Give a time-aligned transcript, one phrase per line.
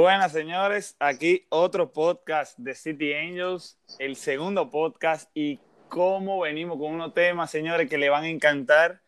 [0.00, 5.58] Buenas señores, aquí otro podcast de City Angels, el segundo podcast y
[5.88, 9.00] cómo venimos con unos temas, señores, que le van a encantar.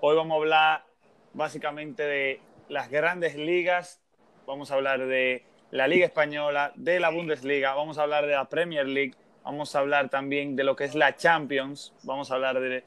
[0.00, 0.86] Hoy vamos a hablar
[1.34, 2.40] básicamente de
[2.70, 4.00] las grandes ligas,
[4.46, 8.48] vamos a hablar de la Liga Española, de la Bundesliga, vamos a hablar de la
[8.48, 9.14] Premier League,
[9.44, 12.84] vamos a hablar también de lo que es la Champions, vamos a hablar de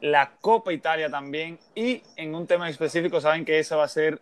[0.00, 4.20] la Copa Italia también y en un tema específico saben que eso va a ser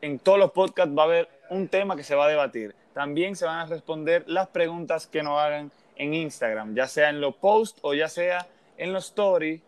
[0.00, 2.74] en todos los podcasts va a haber un tema que se va a debatir.
[2.94, 7.20] También se van a responder las preguntas que nos hagan en Instagram, ya sea en
[7.20, 8.46] los posts o ya sea
[8.76, 9.60] en los stories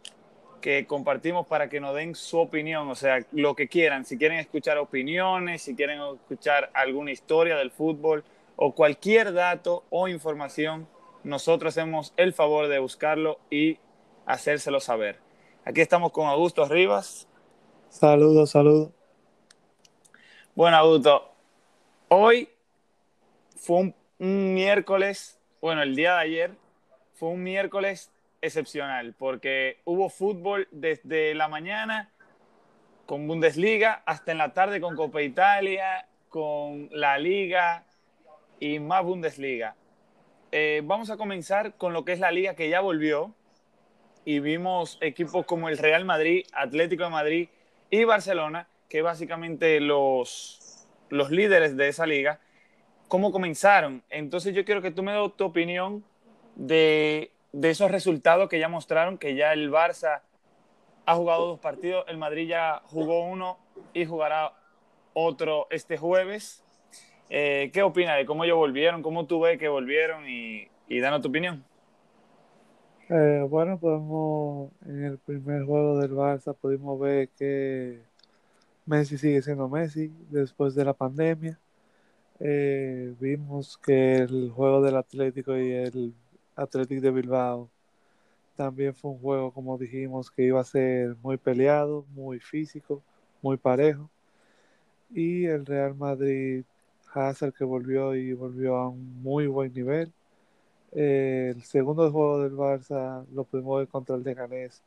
[0.61, 4.39] que compartimos para que nos den su opinión, o sea, lo que quieran, si quieren
[4.39, 8.25] escuchar opiniones, si quieren escuchar alguna historia del fútbol
[8.57, 10.89] o cualquier dato o información,
[11.23, 13.79] nosotros hacemos el favor de buscarlo y
[14.27, 15.19] hacérselo saber.
[15.65, 17.29] Aquí estamos con Augusto Rivas.
[17.89, 18.98] Saludos, saludos.
[20.59, 21.31] Bueno, Augusto,
[22.09, 22.49] hoy
[23.55, 26.51] fue un, miércoles, bueno, el día de ayer
[27.15, 28.11] fue un miércoles
[28.43, 32.11] excepcional porque hubo fútbol desde la mañana
[33.07, 37.85] con Bundesliga hasta en la tarde con Copa Italia, con la Liga
[38.59, 39.77] y más Bundesliga.
[40.51, 43.33] Eh, vamos a comenzar con lo que es la liga que ya volvió
[44.25, 47.49] y vimos equipos como el Real Madrid, Atlético de Madrid
[47.91, 52.41] y Barcelona que básicamente los, los líderes de esa liga,
[53.09, 54.03] cómo comenzaron.
[54.11, 56.05] Entonces yo quiero que tú me des tu opinión
[56.57, 60.23] de, de esos resultados que ya mostraron, que ya el Barça
[61.07, 63.59] ha jugado dos partidos, el Madrid ya jugó uno
[63.95, 64.53] y jugará
[65.15, 66.65] otro este jueves.
[67.31, 69.03] Eh, ¿Qué opinas de cómo ellos volvieron?
[69.03, 70.29] ¿Cómo tú ves que volvieron?
[70.29, 71.65] Y, y danos tu opinión.
[73.11, 78.01] Eh, bueno, podemos, en el primer juego del Barça pudimos ver que
[78.89, 81.59] Messi sigue siendo Messi después de la pandemia.
[82.41, 86.15] Eh, vimos que el juego del Atlético y el
[86.57, 87.69] Atlético de Bilbao
[88.57, 93.03] también fue un juego, como dijimos, que iba a ser muy peleado, muy físico,
[93.43, 94.09] muy parejo.
[95.11, 96.65] Y el Real Madrid,
[97.13, 100.13] Hazard que volvió y volvió a un muy buen nivel.
[100.93, 104.83] Eh, el segundo juego del Barça lo pudimos contra el Leganés.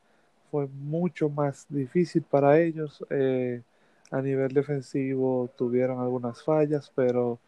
[0.50, 3.04] Fue mucho más difícil para ellos.
[3.10, 3.62] Eh,
[4.12, 7.40] a nivel defensivo tuvieron algunas fallas, pero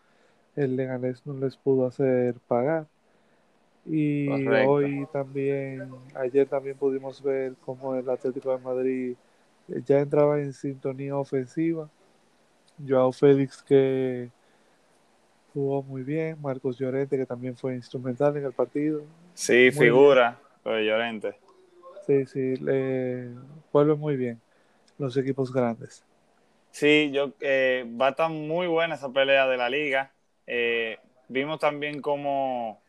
[0.57, 2.87] el Leganés no les pudo hacer pagar.
[3.87, 9.17] Y hoy también, ayer también pudimos ver cómo el Atlético de Madrid
[9.85, 11.91] ya entraba en sintonía ofensiva.
[12.89, 14.31] Joao Félix que
[15.53, 19.03] jugó muy bien, Marcos Llorente que también fue instrumental en el partido.
[19.35, 21.35] Sí, figura, Llorente.
[22.07, 23.29] Sí, sí, le
[23.71, 24.41] vuelve muy bien
[24.97, 26.03] los equipos grandes.
[26.75, 30.11] Sí, yo eh, va a estar muy buena esa pelea de la liga.
[30.45, 30.99] Eh,
[31.29, 32.81] vimos también como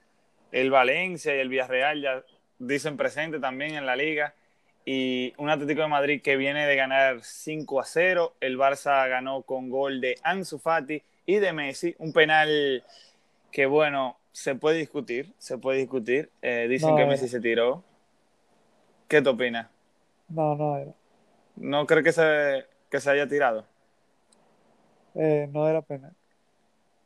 [0.51, 2.23] el Valencia y el Villarreal ya
[2.57, 4.34] dicen presente también en la liga.
[4.85, 8.34] Y un Atlético de Madrid que viene de ganar 5 a 0.
[8.40, 11.94] El Barça ganó con gol de Ansu Fati y de Messi.
[12.00, 12.84] Un penal
[13.52, 15.31] que, bueno, se puede discutir.
[15.38, 16.31] Se puede discutir.
[16.41, 17.84] Eh, dicen que Messi se tiró.
[19.07, 19.67] ¿Qué te opinas?
[20.29, 20.96] No, no.
[21.56, 23.74] ¿No creo que se, que se haya tirado?
[25.15, 26.13] Eh, no era penal.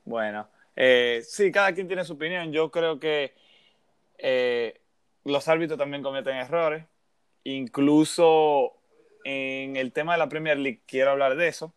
[0.06, 2.52] Bueno, eh, sí, cada quien tiene su opinión.
[2.52, 3.34] Yo creo que
[4.18, 4.80] eh,
[5.24, 6.86] los árbitros también cometen errores.
[7.44, 8.74] Incluso
[9.24, 11.74] en el tema de la Premier League, quiero hablar de eso.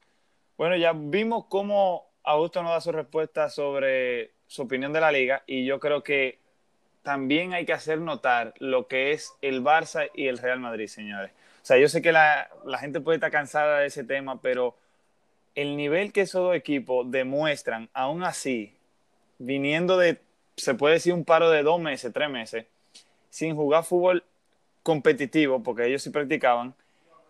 [0.56, 5.42] Bueno, ya vimos cómo Augusto nos da su respuesta sobre su opinión de la liga
[5.47, 6.38] y yo creo que
[7.03, 11.32] también hay que hacer notar lo que es el Barça y el Real Madrid, señores.
[11.62, 14.77] O sea, yo sé que la, la gente puede estar cansada de ese tema, pero
[15.54, 18.75] el nivel que esos dos equipos demuestran, aún así,
[19.39, 20.21] viniendo de,
[20.57, 22.66] se puede decir, un paro de dos meses, tres meses,
[23.28, 24.25] sin jugar fútbol
[24.83, 26.75] competitivo, porque ellos sí practicaban,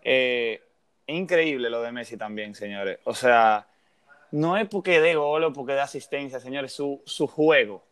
[0.03, 0.61] eh,
[1.07, 2.99] increíble lo de Messi también, señores.
[3.03, 3.67] O sea,
[4.31, 7.83] no es porque de gol o porque de asistencia, señores, su, su juego,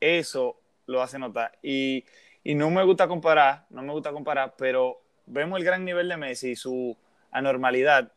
[0.00, 1.58] eso lo hace notar.
[1.62, 2.04] Y,
[2.44, 6.16] y no me gusta comparar, no me gusta comparar, pero vemos el gran nivel de
[6.16, 6.96] Messi y su
[7.30, 8.12] anormalidad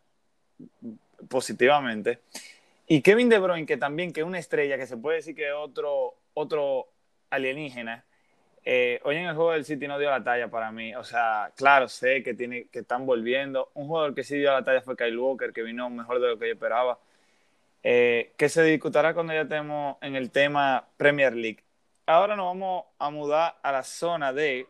[1.29, 2.19] positivamente.
[2.87, 5.51] Y Kevin De Bruyne, que también que es una estrella, que se puede decir que
[5.51, 6.87] otro, otro
[7.29, 8.05] alienígena,
[8.67, 10.95] eh, hoy en el juego del City no dio la talla para mí.
[10.95, 13.71] O sea, claro, sé que, tiene, que están volviendo.
[13.75, 16.39] Un jugador que sí dio la talla fue Kyle Walker, que vino mejor de lo
[16.39, 16.99] que yo esperaba.
[17.83, 21.63] Eh, que se discutirá cuando ya estemos en el tema Premier League.
[22.07, 24.67] Ahora nos vamos a mudar a la zona de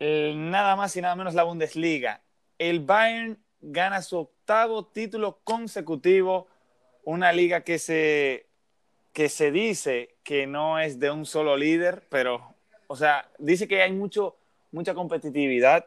[0.00, 2.22] eh, nada más y nada menos la Bundesliga.
[2.58, 6.46] El Bayern gana su octavo título consecutivo,
[7.04, 8.46] una liga que se,
[9.12, 12.54] que se dice que no es de un solo líder, pero,
[12.86, 14.36] o sea, dice que hay mucho,
[14.72, 15.86] mucha competitividad,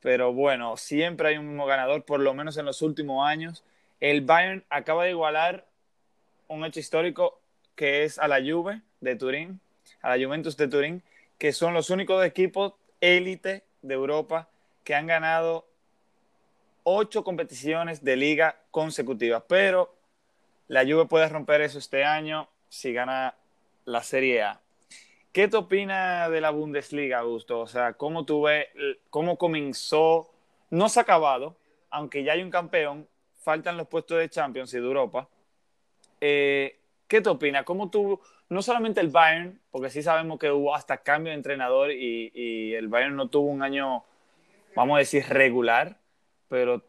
[0.00, 3.64] pero bueno, siempre hay un mismo ganador, por lo menos en los últimos años.
[4.00, 5.66] El Bayern acaba de igualar
[6.48, 7.40] un hecho histórico
[7.74, 9.60] que es a la Juve de Turín,
[10.02, 11.02] a la Juventus de Turín,
[11.38, 14.48] que son los únicos equipos élite de Europa
[14.84, 15.66] que han ganado
[16.84, 19.94] ocho competiciones de liga consecutivas, pero
[20.68, 23.34] la Juve puede romper eso este año si gana
[23.84, 24.60] la Serie A.
[25.32, 27.60] ¿Qué te opinas de la Bundesliga, Augusto?
[27.60, 28.68] O sea, ¿cómo tú ves,
[29.10, 30.30] cómo comenzó?
[30.70, 31.56] No se ha acabado,
[31.90, 33.08] aunque ya hay un campeón,
[33.40, 35.28] faltan los puestos de Champions y de Europa.
[36.20, 36.78] Eh,
[37.08, 37.64] ¿Qué te opinas?
[37.64, 41.90] ¿Cómo tú, no solamente el Bayern, porque sí sabemos que hubo hasta cambio de entrenador
[41.90, 44.04] y, y el Bayern no tuvo un año,
[44.74, 45.98] vamos a decir, regular,
[46.54, 46.80] pero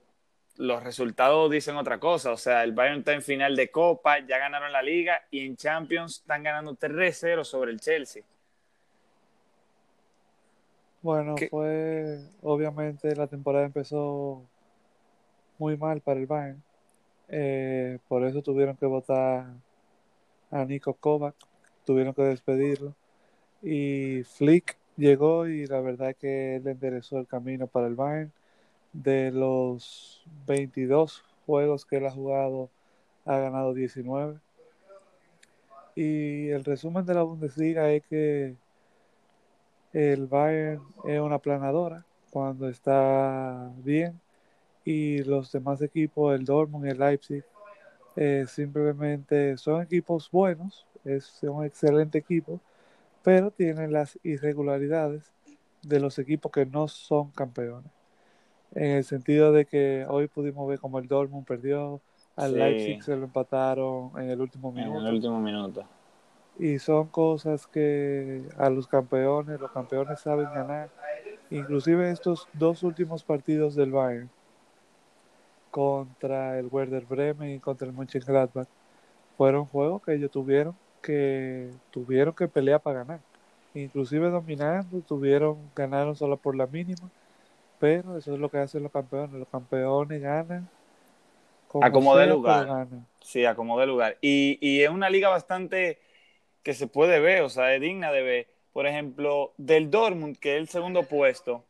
[0.58, 2.32] los resultados dicen otra cosa.
[2.32, 5.56] O sea, el Bayern está en final de Copa, ya ganaron la Liga y en
[5.56, 8.22] Champions están ganando 3-0 sobre el Chelsea.
[11.02, 14.44] Bueno, fue obviamente la temporada empezó
[15.58, 16.64] muy mal para el Bayern.
[17.28, 19.48] Eh, por eso tuvieron que votar
[20.52, 21.34] a Nico Kovac,
[21.88, 22.94] tuvieron que despedirlo.
[23.64, 28.32] Y Flick llegó y la verdad es que él enderezó el camino para el Bayern
[29.04, 32.70] de los 22 juegos que él ha jugado,
[33.26, 34.40] ha ganado 19.
[35.96, 38.56] Y el resumen de la Bundesliga es que
[39.94, 44.20] el Bayern es una planadora cuando está bien
[44.84, 47.44] y los demás equipos, el Dortmund y el Leipzig,
[48.16, 52.62] eh, simplemente son equipos buenos, es un excelente equipo,
[53.24, 55.32] pero tienen las irregularidades
[55.82, 57.92] de los equipos que no son campeones
[58.76, 62.02] en el sentido de que hoy pudimos ver como el Dortmund perdió,
[62.36, 65.00] al Leipzig se lo empataron en el último minuto.
[65.00, 65.86] En el último minuto.
[66.60, 70.90] Y son cosas que a los campeones, los campeones saben ganar.
[71.50, 74.30] Inclusive estos dos últimos partidos del Bayern
[75.72, 78.68] contra el Werder Bremen y contra el Mönchengladbach
[79.38, 83.20] fueron juegos que ellos tuvieron que tuvieron que pelear para ganar.
[83.74, 87.10] Inclusive dominando, tuvieron ganaron solo por la mínima
[87.86, 89.36] pero eso es lo que hacen los campeones.
[89.36, 90.68] Los campeones ganan.
[91.68, 92.88] Como de lugar.
[93.22, 94.18] Sí, como de lugar.
[94.22, 96.00] Y, y es una liga bastante
[96.64, 98.48] que se puede ver, o sea, es digna de ver.
[98.74, 101.64] Por ejemplo, del Dortmund, que es el segundo puesto,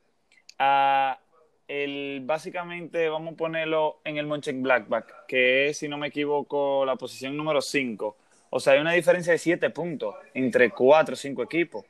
[0.57, 1.19] a
[1.67, 6.95] el, básicamente vamos a ponerlo en el Blackback, que es, si no me equivoco, la
[6.95, 8.15] posición número 5.
[8.51, 11.83] O sea, hay una diferencia de 7 puntos entre 4 o 5 equipos.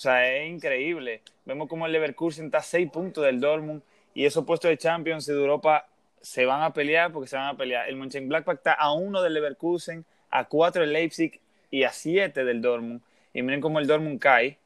[0.00, 1.20] O sea, es increíble.
[1.44, 3.82] Vemos como el Leverkusen está a 6 puntos del Dortmund
[4.14, 5.86] y esos puestos de Champions de Europa
[6.22, 7.86] se van a pelear porque se van a pelear.
[7.86, 11.38] El Mönchengladbach está a 1 del Leverkusen, a 4 del Leipzig
[11.70, 13.02] y a 7 del Dortmund.
[13.34, 14.56] Y miren cómo el Dortmund cae.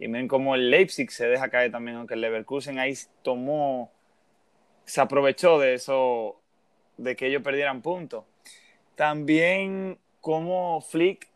[0.00, 3.92] Y miren cómo el Leipzig se deja caer también, aunque el Leverkusen ahí tomó,
[4.86, 6.40] se aprovechó de eso,
[6.96, 8.24] de que ellos perdieran puntos.
[8.96, 11.28] También como Flick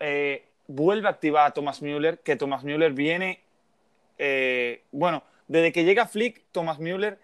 [0.00, 3.40] eh, vuelve a activar a Thomas Müller, que Thomas Müller viene,
[4.18, 7.18] eh, bueno, desde que llega Flick, Thomas Müller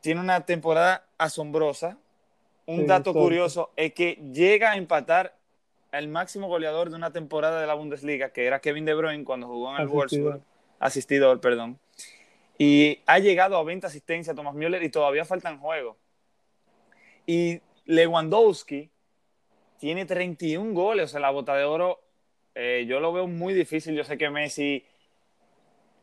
[0.00, 1.98] tiene una temporada asombrosa.
[2.66, 5.38] Un dato curioso es que llega a empatar
[5.90, 9.46] al máximo goleador de una temporada de la Bundesliga, que era Kevin De Bruyne cuando
[9.46, 10.42] jugó en el Wolfsburg,
[10.78, 11.78] asistidor, perdón.
[12.58, 15.96] Y ha llegado a 20 asistencias Thomas Müller y todavía faltan juegos.
[17.24, 18.90] Y Lewandowski
[19.78, 22.00] tiene 31 goles, o sea, la bota de oro
[22.60, 23.94] eh, yo lo veo muy difícil.
[23.94, 24.84] Yo sé que Messi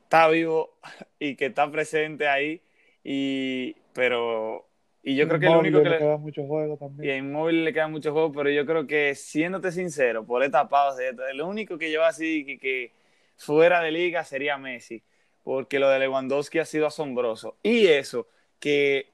[0.03, 0.77] está vivo
[1.19, 2.62] y que está presente ahí,
[3.03, 4.65] y, pero
[5.03, 7.13] y yo creo que el único que le, queda mucho juego también.
[7.13, 10.97] Y en móvil le queda mucho juego, pero yo creo que siéndote sincero, por etapas,
[10.97, 12.91] el único que lleva así que, que
[13.35, 15.03] fuera de liga sería Messi,
[15.43, 17.57] porque lo de Lewandowski ha sido asombroso.
[17.62, 18.27] Y eso,
[18.59, 19.09] que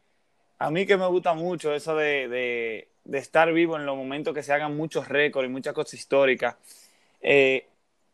[0.59, 4.33] a mí que me gusta mucho eso de, de, de estar vivo en los momentos
[4.35, 6.55] que se hagan muchos récords y muchas cosas históricas
[7.21, 7.67] eh,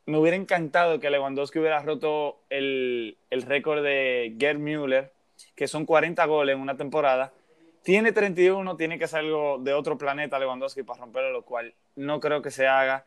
[0.05, 5.11] me hubiera encantado que Lewandowski hubiera roto el, el récord de Gerd Müller,
[5.55, 7.33] que son 40 goles en una temporada.
[7.83, 12.19] Tiene 31, tiene que ser algo de otro planeta Lewandowski para romperlo, lo cual no
[12.19, 13.05] creo que se haga.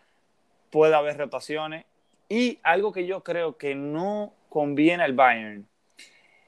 [0.71, 1.85] Puede haber rotaciones.
[2.28, 5.66] Y algo que yo creo que no conviene al Bayern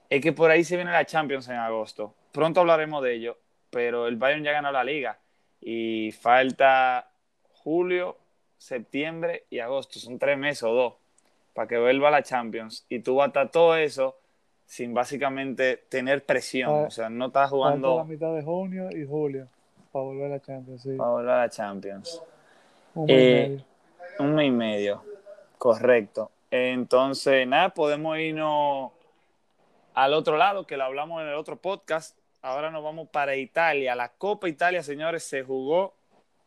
[0.09, 2.15] es que por ahí se viene la Champions en agosto.
[2.33, 3.39] Pronto hablaremos de ello,
[3.71, 5.19] pero el Bayern ya ganó la liga
[5.61, 7.11] y falta
[7.53, 8.19] julio,
[8.62, 10.95] septiembre y agosto, son tres meses o dos,
[11.52, 12.87] para que vuelva a la Champions.
[12.88, 14.16] Y tú vas a todo eso
[14.66, 17.99] sin básicamente tener presión, o sea, no estás jugando...
[17.99, 19.49] la mitad de junio y julio.
[19.90, 20.95] para volver a la Champions, sí.
[20.97, 22.23] Para volver a la Champions.
[22.95, 23.64] Un mes y Eh, medio.
[24.21, 25.04] Un mes y medio,
[25.59, 26.31] correcto.
[26.50, 28.92] Entonces, nada, podemos irnos
[29.95, 32.16] al otro lado, que lo hablamos en el otro podcast.
[32.40, 33.95] Ahora nos vamos para Italia.
[33.95, 35.95] La Copa Italia, señores, se jugó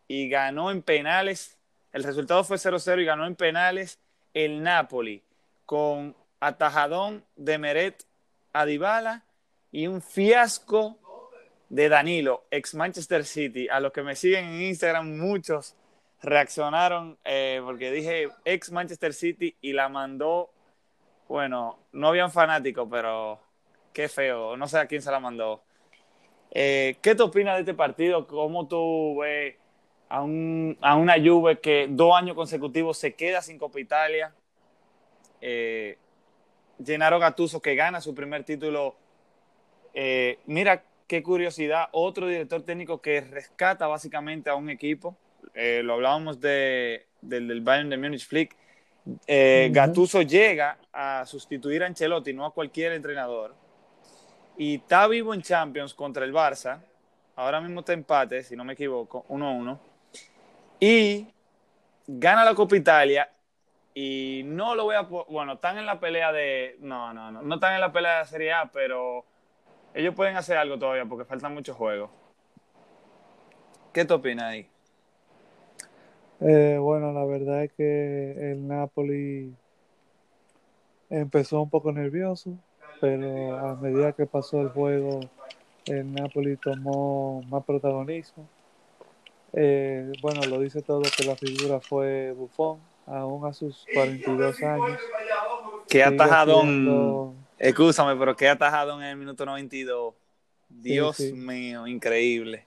[0.07, 1.57] y ganó en penales.
[1.95, 4.01] El resultado fue 0-0 y ganó en penales
[4.33, 5.23] el Napoli
[5.65, 8.03] con atajadón de Meret
[8.51, 9.23] a Dybala
[9.71, 10.99] y un fiasco
[11.69, 13.69] de Danilo, ex Manchester City.
[13.69, 15.73] A los que me siguen en Instagram, muchos
[16.21, 20.49] reaccionaron eh, porque dije ex Manchester City y la mandó.
[21.29, 23.39] Bueno, no habían fanáticos, pero
[23.93, 24.57] qué feo.
[24.57, 25.63] No sé a quién se la mandó.
[26.51, 28.27] Eh, ¿Qué te opinas de este partido?
[28.27, 29.55] ¿Cómo tú ves
[30.09, 34.33] a, un, a una Juve que dos años consecutivos se queda sin Copa Italia?
[35.41, 35.97] Eh,
[36.83, 38.95] Gennaro Gattuso que gana su primer título.
[39.93, 45.15] Eh, mira qué curiosidad, otro director técnico que rescata básicamente a un equipo.
[45.53, 48.55] Eh, lo hablábamos de, del, del Bayern de Múnich Flick.
[49.27, 49.75] Eh, Ujú.
[49.75, 53.55] Gattuso llega a sustituir a Ancelotti, no a cualquier entrenador.
[54.57, 56.79] Y está vivo en Champions contra el Barça.
[57.35, 59.77] Ahora mismo está empate, si no me equivoco, 1-1.
[60.79, 61.27] Y
[62.07, 63.29] gana la Copa Italia.
[63.93, 65.01] Y no lo voy a.
[65.01, 66.77] Bueno, están en la pelea de.
[66.79, 67.41] No, no, no.
[67.41, 69.25] No están en la pelea de la Serie A, pero
[69.93, 72.09] ellos pueden hacer algo todavía porque faltan muchos juegos.
[73.93, 74.69] ¿Qué te opinas ahí?
[76.41, 79.55] Eh, bueno, la verdad es que el Napoli
[81.09, 82.57] empezó un poco nervioso,
[82.99, 85.21] pero a medida que pasó el juego,
[85.85, 88.49] el Napoli tomó más protagonismo.
[89.57, 94.99] Eh, bueno, lo dice todo que la figura fue Buffon, aún a sus 42 años.
[95.87, 97.35] Qué atajadón.
[97.57, 100.13] Escúchame, pero qué atajadón en el minuto 92.
[100.67, 101.31] Dios sí.
[101.31, 102.65] mío, increíble.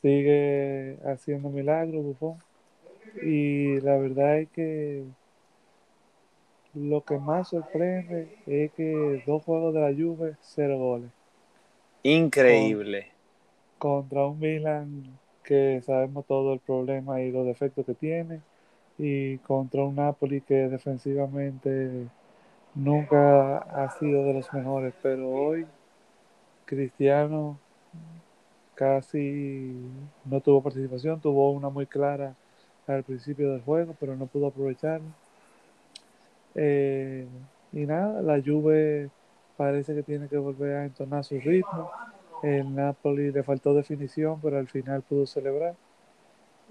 [0.00, 2.38] sigue haciendo milagros Buffon.
[3.22, 5.04] Y la verdad es que
[6.72, 11.10] lo que más sorprende es que dos juegos de la Juve, cero goles.
[12.02, 13.10] Increíble.
[13.78, 18.40] Contra un Milan que sabemos todo el problema y los defectos que tiene.
[18.98, 22.06] Y contra un Napoli que defensivamente
[22.74, 24.94] nunca ha sido de los mejores.
[25.02, 25.66] Pero hoy
[26.64, 27.58] Cristiano
[28.74, 29.72] casi
[30.24, 32.34] no tuvo participación, tuvo una muy clara
[32.86, 35.06] al principio del juego, pero no pudo aprovecharla.
[36.54, 37.26] Eh,
[37.72, 39.10] y nada, la Juve
[39.56, 41.90] parece que tiene que volver a entonar su ritmo.
[42.44, 45.74] El Napoli le faltó definición, pero al final pudo celebrar.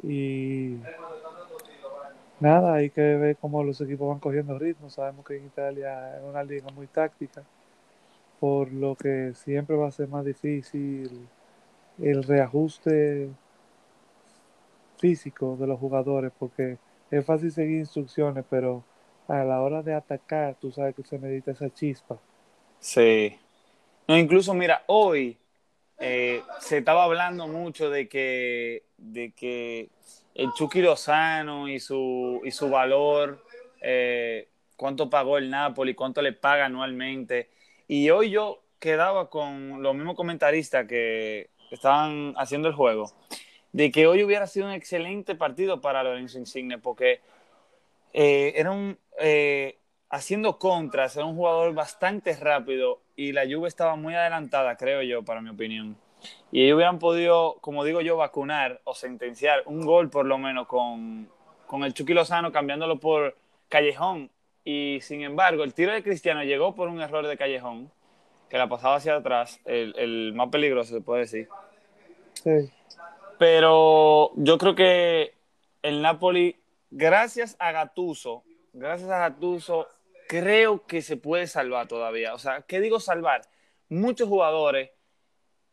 [0.03, 0.77] Y
[2.39, 4.91] nada, hay que ver cómo los equipos van cogiendo ritmo.
[4.91, 7.41] Sabemos que en Italia es una liga muy táctica,
[8.39, 11.27] por lo que siempre va a ser más difícil
[11.99, 13.29] el reajuste
[14.97, 16.77] físico de los jugadores, porque
[17.09, 18.83] es fácil seguir instrucciones, pero
[19.27, 22.19] a la hora de atacar, tú sabes que se necesita esa chispa.
[22.79, 23.39] Sí.
[24.07, 25.39] No, incluso, mira, hoy
[26.05, 29.87] eh, se estaba hablando mucho de que, de que
[30.35, 33.41] el Chucky Lozano y su, y su valor,
[33.79, 37.49] eh, cuánto pagó el Napoli, cuánto le paga anualmente.
[37.87, 43.09] Y hoy yo quedaba con los mismos comentaristas que estaban haciendo el juego,
[43.71, 47.21] de que hoy hubiera sido un excelente partido para Lorenzo Insigne, porque
[48.11, 48.99] eh, era un,
[50.09, 55.23] haciendo contras, era un jugador bastante rápido y la Juve estaba muy adelantada, creo yo,
[55.23, 55.97] para mi opinión.
[56.51, 60.67] Y ellos hubieran podido, como digo yo, vacunar o sentenciar un gol por lo menos
[60.67, 61.29] con,
[61.67, 63.35] con el Chucky Lozano cambiándolo por
[63.69, 64.29] Callejón.
[64.63, 67.91] Y sin embargo, el tiro de Cristiano llegó por un error de Callejón,
[68.49, 71.49] que la pasaba hacia atrás, el, el más peligroso se puede decir.
[72.33, 72.71] Sí,
[73.37, 75.33] Pero yo creo que
[75.81, 76.55] el Napoli,
[76.91, 79.87] gracias a Gatuso, gracias a Gatuso,
[80.33, 82.33] creo que se puede salvar todavía.
[82.33, 83.41] O sea, ¿qué digo salvar?
[83.87, 84.89] Muchos jugadores,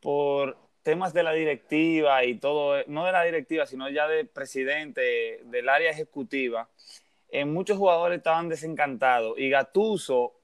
[0.00, 5.40] por temas de la directiva y todo, no de la directiva, sino ya de presidente,
[5.44, 6.68] del área ejecutiva,
[7.30, 9.38] eh, muchos jugadores estaban desencantados.
[9.38, 10.34] Y Gatuso,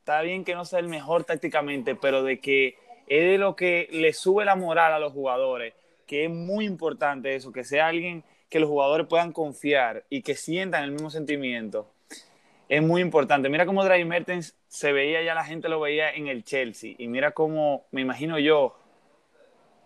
[0.00, 3.88] está bien que no sea el mejor tácticamente, pero de que es de lo que
[3.90, 5.72] le sube la moral a los jugadores,
[6.06, 10.34] que es muy importante eso, que sea alguien que los jugadores puedan confiar y que
[10.34, 11.90] sientan el mismo sentimiento.
[12.68, 13.48] Es muy importante.
[13.48, 16.94] Mira cómo Dry Mertens se veía, ya la gente lo veía en el Chelsea.
[16.98, 18.76] Y mira cómo, me imagino yo,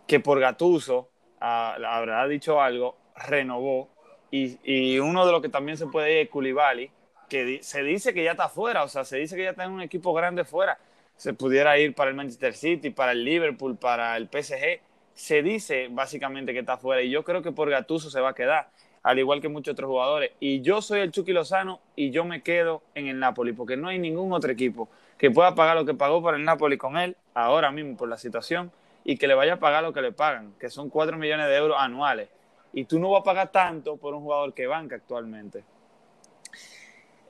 [0.07, 1.11] que por Gatuso
[1.41, 3.91] habrá dicho algo, renovó.
[4.31, 6.91] Y, y uno de los que también se puede ir es Koulibaly,
[7.29, 9.73] que se dice que ya está fuera, o sea, se dice que ya está en
[9.73, 10.79] un equipo grande fuera.
[11.17, 14.81] Se pudiera ir para el Manchester City, para el Liverpool, para el PSG.
[15.15, 18.35] se dice básicamente que está fuera y yo creo que por Gatuso se va a
[18.35, 18.71] quedar,
[19.03, 20.33] al igual que muchos otros jugadores.
[20.41, 23.89] Y yo soy el Chucky Lozano y yo me quedo en el Napoli porque no
[23.89, 24.89] hay ningún otro equipo
[25.19, 28.17] que pueda pagar lo que pagó por el Napoli con él ahora mismo por la
[28.17, 28.73] situación
[29.05, 31.57] y que le vaya a pagar lo que le pagan, que son 4 millones de
[31.57, 32.29] euros anuales.
[32.73, 35.65] Y tú no vas a pagar tanto por un jugador que banca actualmente.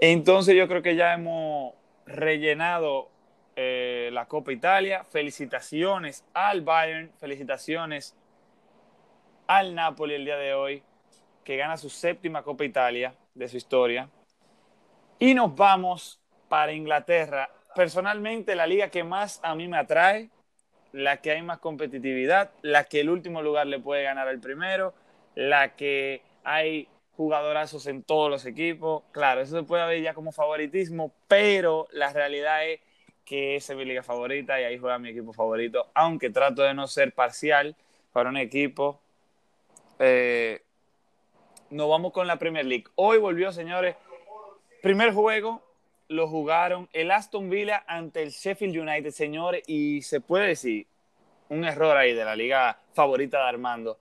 [0.01, 1.75] Entonces yo creo que ya hemos
[2.07, 3.09] rellenado
[3.57, 5.05] eh, la Copa Italia.
[5.05, 8.17] Felicitaciones al Bayern, felicitaciones
[9.47, 10.83] al Napoli el día de hoy,
[11.45, 14.09] que gana su séptima Copa Italia de su historia.
[15.19, 17.51] Y nos vamos para Inglaterra.
[17.75, 20.31] Personalmente, la liga que más a mí me atrae,
[20.93, 24.95] la que hay más competitividad, la que el último lugar le puede ganar al primero,
[25.35, 29.05] la que hay jugadorazos en todos los equipos.
[29.13, 32.81] Claro, eso se puede ver ya como favoritismo, pero la realidad es
[33.25, 36.89] que es mi liga favorita y ahí juega mi equipo favorito, aunque trato de no
[36.89, 37.77] ser parcial
[38.13, 39.01] para un equipo.
[39.99, 40.63] Eh,
[41.71, 42.85] nos vamos con la Premier League.
[42.97, 43.97] Hoy volvió, señores,
[44.83, 45.63] primer juego
[46.09, 50.89] lo jugaron el Aston Villa ante el Sheffield United, señores, y se puede decir
[51.49, 53.99] un error ahí de la liga favorita de Armando.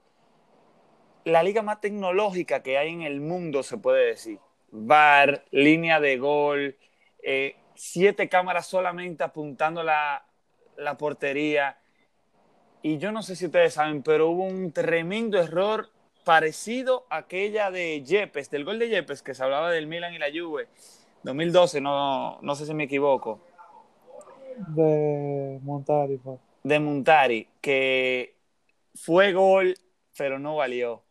[1.26, 4.40] La liga más tecnológica que hay en el mundo, se puede decir.
[4.72, 6.76] VAR, línea de gol,
[7.22, 10.26] eh, siete cámaras solamente apuntando la,
[10.78, 11.78] la portería.
[12.82, 15.90] Y yo no sé si ustedes saben, pero hubo un tremendo error
[16.30, 20.20] parecido a aquella de Yepes, del gol de Yepes, que se hablaba del Milan y
[20.20, 20.68] la Juve,
[21.24, 23.42] 2012, no, no sé si me equivoco.
[24.68, 26.18] De Montari.
[26.18, 26.40] Pues.
[26.62, 28.36] De Montari, que
[28.94, 29.74] fue gol,
[30.16, 31.02] pero no valió.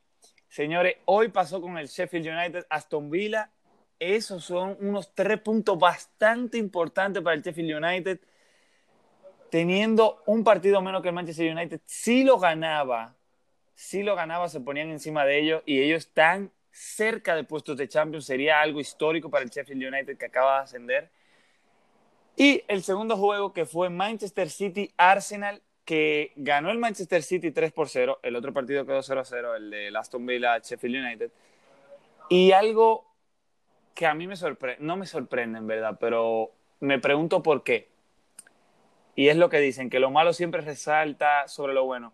[0.47, 3.51] Señores, hoy pasó con el Sheffield United, Aston Villa
[3.99, 8.21] esos son unos tres puntos bastante importantes para el Sheffield United.
[9.51, 13.18] Teniendo un partido menos que el Manchester United, si lo ganaba,
[13.79, 17.87] si lo ganaba, se ponían encima de ellos y ellos están cerca de puestos de
[17.87, 18.25] Champions.
[18.25, 21.11] Sería algo histórico para el Sheffield United que acaba de ascender.
[22.35, 27.71] Y el segundo juego que fue Manchester City Arsenal, que ganó el Manchester City 3
[27.71, 28.19] por 0.
[28.25, 31.31] El otro partido quedó 0 0, el de Aston Villa Sheffield United.
[32.31, 33.07] Y algo
[33.95, 37.87] que a mí me sorprende, no me sorprende en verdad, pero me pregunto por qué.
[39.15, 42.13] Y es lo que dicen, que lo malo siempre resalta sobre lo bueno.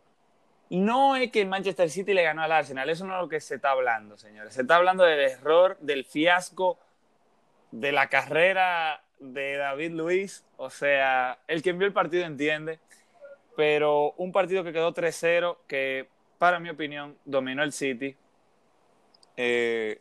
[0.75, 3.41] No es que el Manchester City le ganó al Arsenal, eso no es lo que
[3.41, 4.55] se está hablando, señores.
[4.55, 6.79] Se está hablando del error, del fiasco,
[7.71, 10.45] de la carrera de David Luis.
[10.57, 12.81] O sea, el que envió el partido entiende,
[13.57, 16.09] pero un partido que quedó 3-0, que
[16.39, 18.17] para mi opinión dominó el City.
[19.37, 20.01] Eh,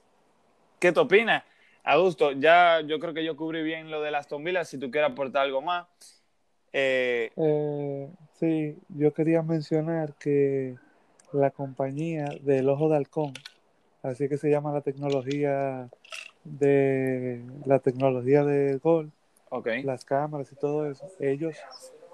[0.79, 1.43] ¿Qué te opinas?
[1.83, 5.11] Augusto, ya yo creo que yo cubrí bien lo de las Villa, si tú quieres
[5.11, 5.85] aportar algo más.
[6.73, 8.09] Eh, eh,
[8.39, 10.75] sí, yo quería mencionar que
[11.31, 13.33] la compañía del Ojo de Halcón,
[14.01, 15.87] así que se llama la tecnología
[16.43, 19.11] de la tecnología de gol,
[19.83, 21.55] las cámaras y todo eso, ellos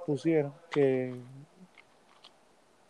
[0.06, 1.14] pusieron que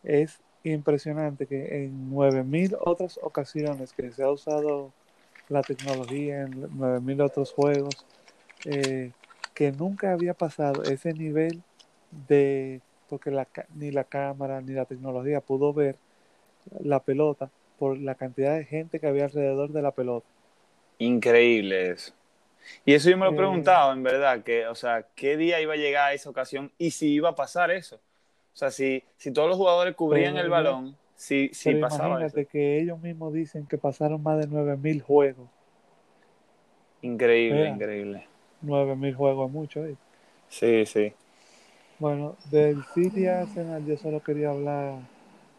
[0.03, 4.91] es impresionante que en 9000 otras ocasiones que se ha usado
[5.49, 8.05] la tecnología en 9000 otros juegos,
[8.65, 9.11] eh,
[9.59, 11.61] que nunca había pasado ese nivel
[12.29, 13.45] de, porque la,
[13.75, 15.97] ni la cámara ni la tecnología pudo ver
[16.79, 20.25] la pelota por la cantidad de gente que había alrededor de la pelota.
[20.97, 22.13] Increíble eso.
[22.85, 25.59] Y eso yo me lo he eh, preguntado, en verdad, que, o sea, ¿qué día
[25.59, 27.97] iba a llegar a esa ocasión y si iba a pasar eso?
[27.97, 32.79] O sea, si, si todos los jugadores cubrían el balón, Sí, sí pasaba imagínate que
[32.79, 35.49] ellos mismos dicen que pasaron más de 9000 juegos.
[37.01, 38.28] Increíble, increíble.
[38.61, 39.95] 9000 juegos es mucho, ¿eh?
[40.49, 41.13] Sí, sí.
[41.99, 44.99] Bueno, del City Arsenal yo solo quería hablar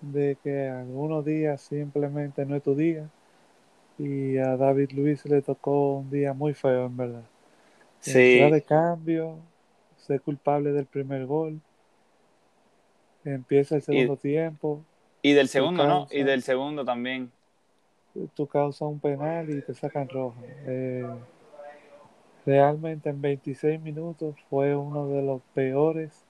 [0.01, 3.09] de que algunos días simplemente no es tu día
[3.99, 7.25] y a David Luis le tocó un día muy feo, en verdad.
[8.01, 8.39] Sí.
[8.41, 9.37] de cambio,
[9.99, 11.61] ser culpable del primer gol,
[13.25, 14.83] empieza el segundo tiempo,
[15.23, 16.07] y del segundo, ¿no?
[16.11, 17.31] Y del segundo también.
[18.35, 20.37] Tú causas un penal y te sacan rojo.
[20.67, 21.07] Eh,
[22.47, 26.25] realmente en 26 minutos fue uno de los peores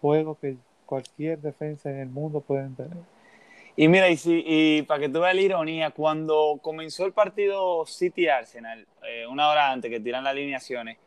[0.00, 2.98] juegos que cualquier defensa en el mundo puede tener.
[3.76, 7.86] Y mira, y, si, y para que tú veas la ironía, cuando comenzó el partido
[7.86, 10.98] City-Arsenal, eh, una hora antes que tiran las alineaciones,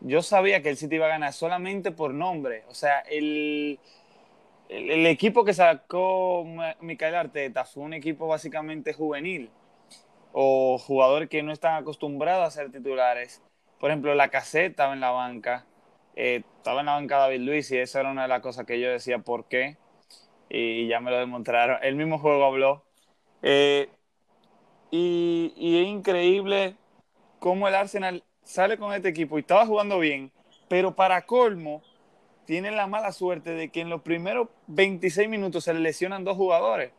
[0.00, 2.64] yo sabía que el City iba a ganar solamente por nombre.
[2.68, 3.78] O sea, el,
[4.68, 6.46] el, equipo que sacó
[6.80, 9.50] Micael Arteta fue un equipo básicamente juvenil
[10.32, 13.42] o jugador que no están acostumbrados a ser titulares.
[13.78, 15.66] Por ejemplo, la caseta estaba en la banca,
[16.16, 18.80] eh, estaba en la banca David Luis y esa era una de las cosas que
[18.80, 19.76] yo decía, ¿por qué?
[20.52, 21.78] y ya me lo demostraron.
[21.82, 22.84] El mismo juego habló.
[23.40, 23.88] Eh,
[24.90, 26.76] y, es increíble
[27.38, 30.30] cómo el Arsenal sale con este equipo y estaba jugando bien,
[30.68, 31.82] pero para colmo
[32.44, 36.36] tiene la mala suerte de que en los primeros 26 minutos se le lesionan dos
[36.36, 36.92] jugadores.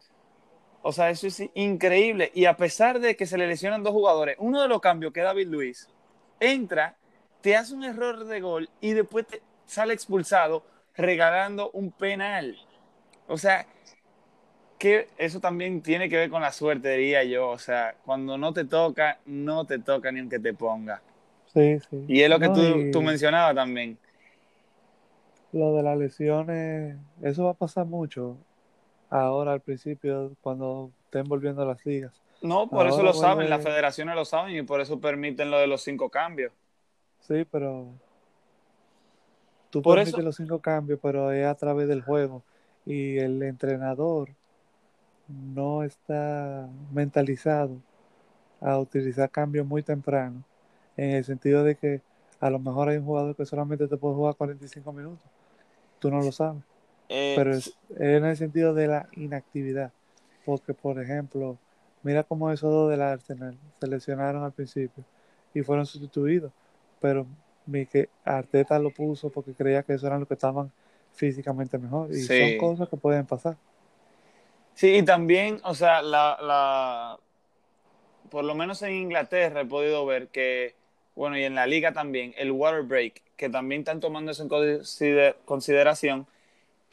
[0.86, 2.30] O sea, eso es increíble.
[2.36, 5.22] Y a pesar de que se le lesionan dos jugadores, uno de los cambios que
[5.22, 5.90] David Luis
[6.42, 6.98] entra,
[7.40, 10.64] te hace un error de gol y después te sale expulsado
[10.96, 12.58] regalando un penal.
[13.28, 13.66] O sea,
[14.78, 17.48] que eso también tiene que ver con la suerte, diría yo.
[17.50, 21.02] O sea, cuando no te toca, no te toca ni aunque te ponga.
[21.54, 22.04] Sí, sí.
[22.10, 23.98] Y es lo que tú, tú mencionabas también.
[25.54, 28.36] Lo de las lesiones, eso va a pasar mucho
[29.14, 32.14] ahora al principio, cuando estén volviendo a las ligas.
[32.42, 35.68] No, por eso lo saben, las federaciones lo saben y por eso permiten lo de
[35.68, 36.52] los cinco cambios.
[37.20, 37.88] Sí, pero
[39.70, 42.44] tú por permites los cinco cambios, pero es a través del juego
[42.86, 44.30] y el entrenador
[45.28, 47.78] no está mentalizado
[48.60, 50.44] a utilizar cambios muy temprano,
[50.98, 52.02] en el sentido de que
[52.40, 55.26] a lo mejor hay un jugador que solamente te puede jugar 45 minutos.
[56.00, 56.73] Tú no lo sabes.
[57.16, 59.92] Eh, pero es, en el sentido de la inactividad.
[60.46, 61.60] Porque, por ejemplo,
[62.02, 65.04] mira cómo esos dos del Arsenal se lesionaron al principio
[65.54, 66.52] y fueron sustituidos.
[67.00, 67.28] Pero
[67.68, 70.72] mi que Arteta lo puso porque creía que eso eran los que estaban
[71.14, 72.12] físicamente mejor.
[72.12, 73.58] Y son cosas que pueden pasar.
[74.74, 77.20] Sí, y también, o sea, la, la,
[78.32, 80.74] por lo menos en Inglaterra he podido ver que,
[81.16, 85.36] bueno, y en la liga también, el water break, que también están tomando eso en
[85.46, 86.26] consideración,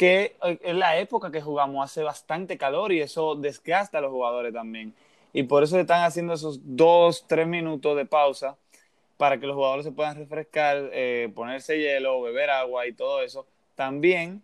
[0.01, 4.51] que en la época que jugamos hace bastante calor y eso desgasta a los jugadores
[4.51, 4.95] también.
[5.35, 8.57] Y por eso están haciendo esos dos, tres minutos de pausa
[9.19, 13.47] para que los jugadores se puedan refrescar, eh, ponerse hielo, beber agua y todo eso.
[13.75, 14.43] También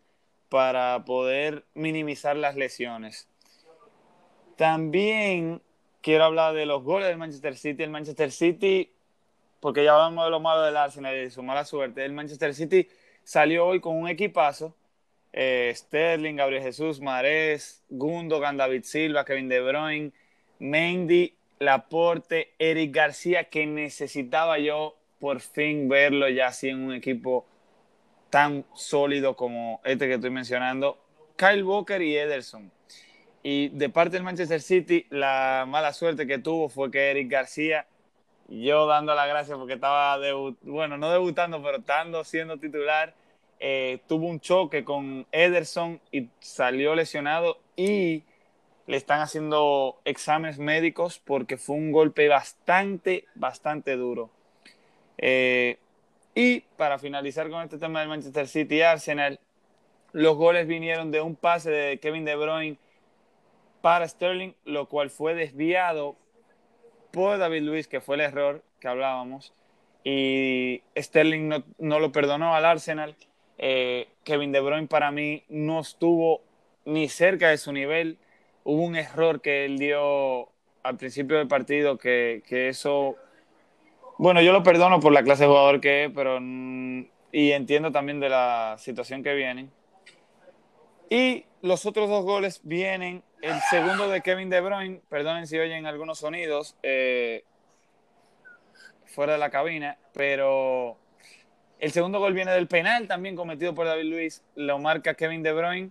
[0.50, 3.26] para poder minimizar las lesiones.
[4.56, 5.62] También
[6.02, 7.82] quiero hablar de los goles del Manchester City.
[7.82, 8.92] El Manchester City,
[9.60, 12.54] porque ya hablamos de lo malo del Arsenal y de su mala suerte, el Manchester
[12.54, 12.90] City
[13.24, 14.74] salió hoy con un equipazo
[15.38, 20.12] eh, Sterling, Gabriel Jesús, Marés, Gundogan, David Silva, Kevin De Bruyne,
[20.58, 27.46] Mendy, Laporte, Eric García, que necesitaba yo por fin verlo ya así en un equipo
[28.30, 30.98] tan sólido como este que estoy mencionando,
[31.36, 32.72] Kyle Walker y Ederson.
[33.42, 37.86] Y de parte del Manchester City, la mala suerte que tuvo fue que Eric García,
[38.48, 40.18] yo dando la gracia porque estaba,
[40.62, 43.14] bueno, no debutando, pero estando siendo titular,
[43.58, 48.24] eh, tuvo un choque con Ederson y salió lesionado y
[48.86, 54.30] le están haciendo exámenes médicos porque fue un golpe bastante, bastante duro.
[55.18, 55.78] Eh,
[56.34, 59.40] y para finalizar con este tema del Manchester City y Arsenal,
[60.12, 62.76] los goles vinieron de un pase de Kevin De Bruyne
[63.80, 66.16] para Sterling, lo cual fue desviado
[67.10, 69.54] por David Luis, que fue el error que hablábamos,
[70.04, 73.16] y Sterling no, no lo perdonó al Arsenal
[73.58, 76.42] eh, Kevin De Bruyne para mí no estuvo
[76.84, 78.18] ni cerca de su nivel.
[78.64, 80.48] Hubo un error que él dio
[80.82, 83.16] al principio del partido que, eso,
[84.18, 87.92] bueno, yo lo perdono por la clase de jugador que es, pero mm, y entiendo
[87.92, 89.68] también de la situación que viene.
[91.10, 95.86] Y los otros dos goles vienen, el segundo de Kevin De Bruyne, perdonen si oyen
[95.86, 97.44] algunos sonidos eh,
[99.04, 100.96] fuera de la cabina, pero
[101.78, 105.52] el segundo gol viene del penal, también cometido por David Luis, lo marca Kevin De
[105.52, 105.90] Bruyne.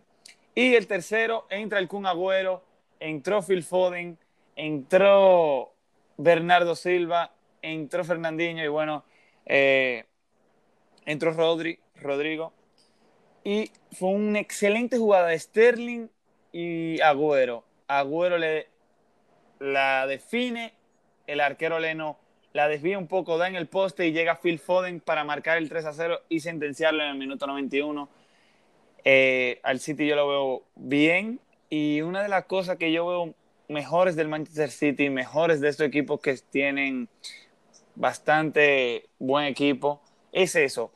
[0.56, 2.64] Y el tercero entra el Kun Agüero,
[3.00, 4.18] entró Phil Foden,
[4.56, 5.74] entró
[6.18, 9.04] Bernardo Silva, entró Fernandinho y bueno,
[9.46, 10.06] eh,
[11.06, 12.54] entró Rodri, Rodrigo.
[13.44, 16.08] Y fue una excelente jugada de Sterling
[16.52, 17.64] y Agüero.
[17.88, 18.70] Agüero le
[19.60, 20.74] la define,
[21.28, 22.18] el arquero Leno
[22.56, 25.68] la desvía un poco, da en el poste y llega Phil Foden para marcar el
[25.68, 28.08] 3 a 0 y sentenciarlo en el minuto 91.
[29.04, 33.36] Eh, al City yo lo veo bien y una de las cosas que yo veo
[33.68, 37.10] mejores del Manchester City, mejores de estos equipos que tienen
[37.96, 40.94] bastante buen equipo, es eso,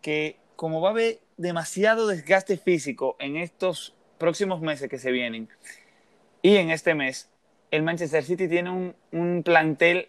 [0.00, 5.50] que como va a haber demasiado desgaste físico en estos próximos meses que se vienen
[6.40, 7.28] y en este mes,
[7.70, 10.08] el Manchester City tiene un, un plantel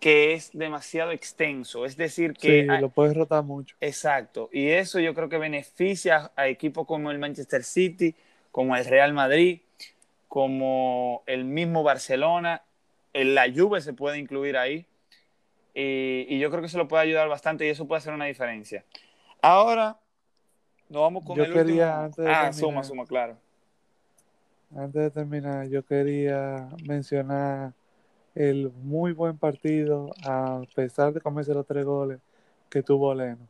[0.00, 2.62] que es demasiado extenso, es decir, que...
[2.62, 3.76] Sí, lo puedes rotar mucho.
[3.80, 8.14] Exacto, y eso yo creo que beneficia a equipos como el Manchester City,
[8.50, 9.60] como el Real Madrid,
[10.26, 12.62] como el mismo Barcelona,
[13.12, 14.86] el, la Juve se puede incluir ahí,
[15.74, 18.24] y, y yo creo que eso lo puede ayudar bastante y eso puede hacer una
[18.24, 18.84] diferencia.
[19.42, 19.98] Ahora,
[20.88, 22.04] No vamos con Yo el quería, último.
[22.04, 23.36] antes de ah, terminar- suma, suma, claro.
[24.74, 27.72] Antes de terminar, yo quería mencionar
[28.34, 32.20] el muy buen partido, a pesar de comerse los tres goles,
[32.70, 33.48] que tuvo Leno.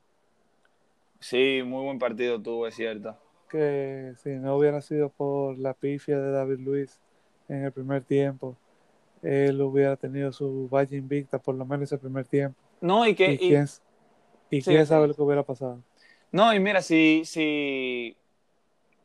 [1.21, 3.17] Sí, muy buen partido tuvo, es cierto.
[3.49, 7.01] Que si no hubiera sido por la pifia de David Luis
[7.49, 8.57] en el primer tiempo,
[9.23, 12.59] él hubiera tenido su valla invicta por lo menos el primer tiempo.
[12.81, 13.33] No, y que.
[13.33, 13.67] y y- quién,
[14.51, 14.87] y sí, quién sí.
[14.87, 15.81] sabe lo que hubiera pasado.
[16.33, 18.17] No, y mira, si, si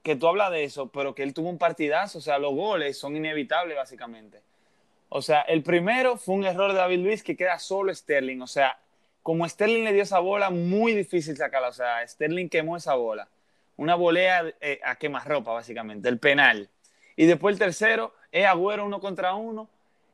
[0.03, 2.97] que tú hablas de eso, pero que él tuvo un partidazo, o sea, los goles
[2.97, 4.41] son inevitables básicamente.
[5.17, 8.47] O sea, el primero fue un error de David Luis que queda solo Sterling, o
[8.47, 8.77] sea,
[9.23, 13.29] como Sterling le dio esa bola, muy difícil sacarla, o sea, Sterling quemó esa bola.
[13.77, 16.67] Una volea eh, a quemarropa básicamente, el penal.
[17.15, 19.69] Y después el tercero es Agüero uno contra uno,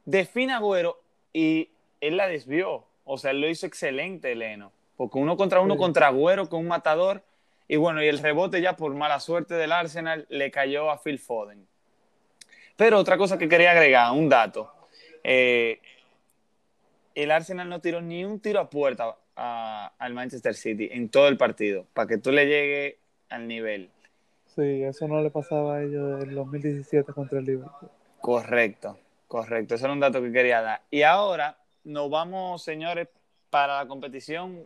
[0.06, 1.02] define Agüero
[1.34, 5.74] y él la desvió, o sea, él lo hizo excelente, Leno, porque uno contra uno
[5.74, 5.80] Sí.
[5.80, 7.24] contra Agüero con un matador
[7.68, 11.18] y bueno, y el rebote ya por mala suerte del Arsenal le cayó a Phil
[11.18, 11.68] Foden.
[12.76, 14.76] Pero otra cosa que quería agregar, un dato.
[15.24, 15.80] Eh,
[17.16, 21.28] el Arsenal no tiró ni un tiro a puerta a- al Manchester City en todo
[21.28, 23.90] el partido, para que tú le llegue al nivel.
[24.56, 27.90] Sí, eso no le pasaba a ellos en 2017 contra el Liverpool.
[28.20, 29.76] Correcto, correcto.
[29.76, 30.82] Ese era un dato que quería dar.
[30.92, 33.08] Y ahora nos vamos, señores,
[33.50, 34.66] para la competición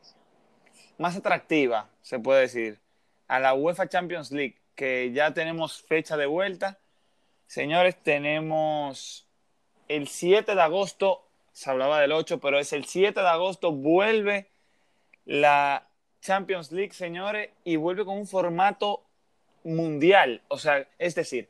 [0.98, 2.80] más atractiva, se puede decir,
[3.28, 6.80] a la UEFA Champions League, que ya tenemos fecha de vuelta.
[7.48, 9.28] Señores, tenemos
[9.88, 14.48] el 7 de agosto, se hablaba del 8, pero es el 7 de agosto, vuelve
[15.26, 15.88] la
[16.22, 19.04] Champions League, señores, y vuelve con un formato
[19.64, 20.42] mundial.
[20.48, 21.48] O sea, es decir,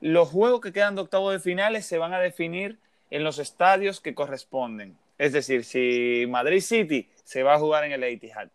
[0.00, 2.78] los juegos que quedan de octavo de finales se van a definir
[3.10, 4.96] en los estadios que corresponden.
[5.18, 8.48] Es decir, si Madrid City se va a jugar en el Etihad,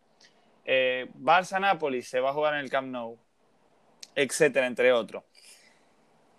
[0.66, 3.18] eh, Barça Nápoles se va a jugar en el Camp Nou,
[4.16, 5.24] etcétera, entre otros.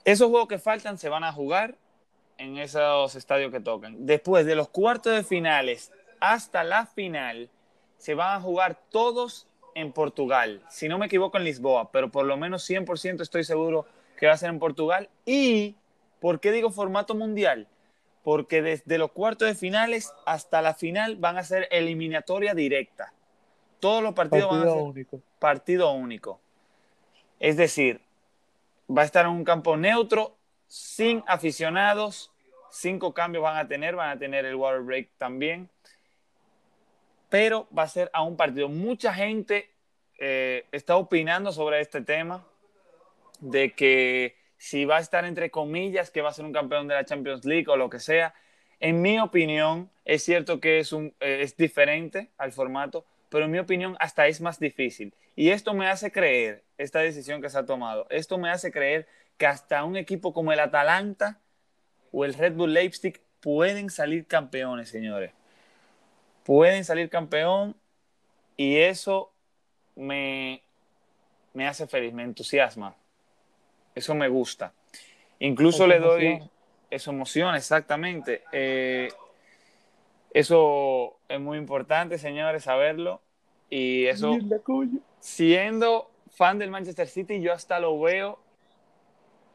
[0.05, 1.77] Esos juegos que faltan se van a jugar
[2.39, 4.07] en esos estadios que tocan.
[4.07, 7.51] Después de los cuartos de finales hasta la final,
[7.99, 10.63] se van a jugar todos en Portugal.
[10.69, 14.33] Si no me equivoco, en Lisboa, pero por lo menos 100% estoy seguro que va
[14.33, 15.11] a ser en Portugal.
[15.25, 15.75] ¿Y
[16.21, 17.69] por qué digo formato mundial?
[18.25, 23.13] Porque desde los cuartos de finales hasta la final van a ser eliminatoria directa.
[23.79, 25.21] Todos los partidos van a Partido ser único.
[25.39, 26.41] partido único.
[27.39, 28.01] Es decir,
[28.91, 30.36] va a estar en un campo neutro,
[30.67, 32.33] sin aficionados,
[32.71, 35.69] cinco cambios van a tener, van a tener el water break también,
[37.29, 38.69] pero va a ser a un partido.
[38.69, 39.71] Mucha gente
[40.19, 42.45] eh, está opinando sobre este tema,
[43.41, 46.95] de que si va a estar entre comillas, que va a ser un campeón de
[46.95, 48.35] la Champions League o lo que sea.
[48.81, 53.51] En mi opinión, es cierto que es, un, eh, es diferente al formato, pero en
[53.51, 55.15] mi opinión hasta es más difícil.
[55.35, 59.07] Y esto me hace creer, esta decisión que se ha tomado, esto me hace creer
[59.37, 61.41] que hasta un equipo como el Atalanta
[62.13, 65.33] o el Red Bull Leipzig pueden salir campeones, señores.
[66.45, 67.77] Pueden salir campeón
[68.57, 69.33] y eso
[69.95, 70.63] me,
[71.53, 72.95] me hace feliz, me entusiasma.
[73.95, 74.73] Eso me gusta.
[75.39, 76.27] Incluso Eso le doy...
[76.27, 76.51] emociona.
[76.89, 78.45] Eso emociona, exactamente.
[78.53, 79.09] Eh,
[80.33, 83.21] eso es muy importante, señores, saberlo.
[83.69, 84.39] Y eso,
[85.19, 88.39] siendo fan del Manchester City, yo hasta lo veo,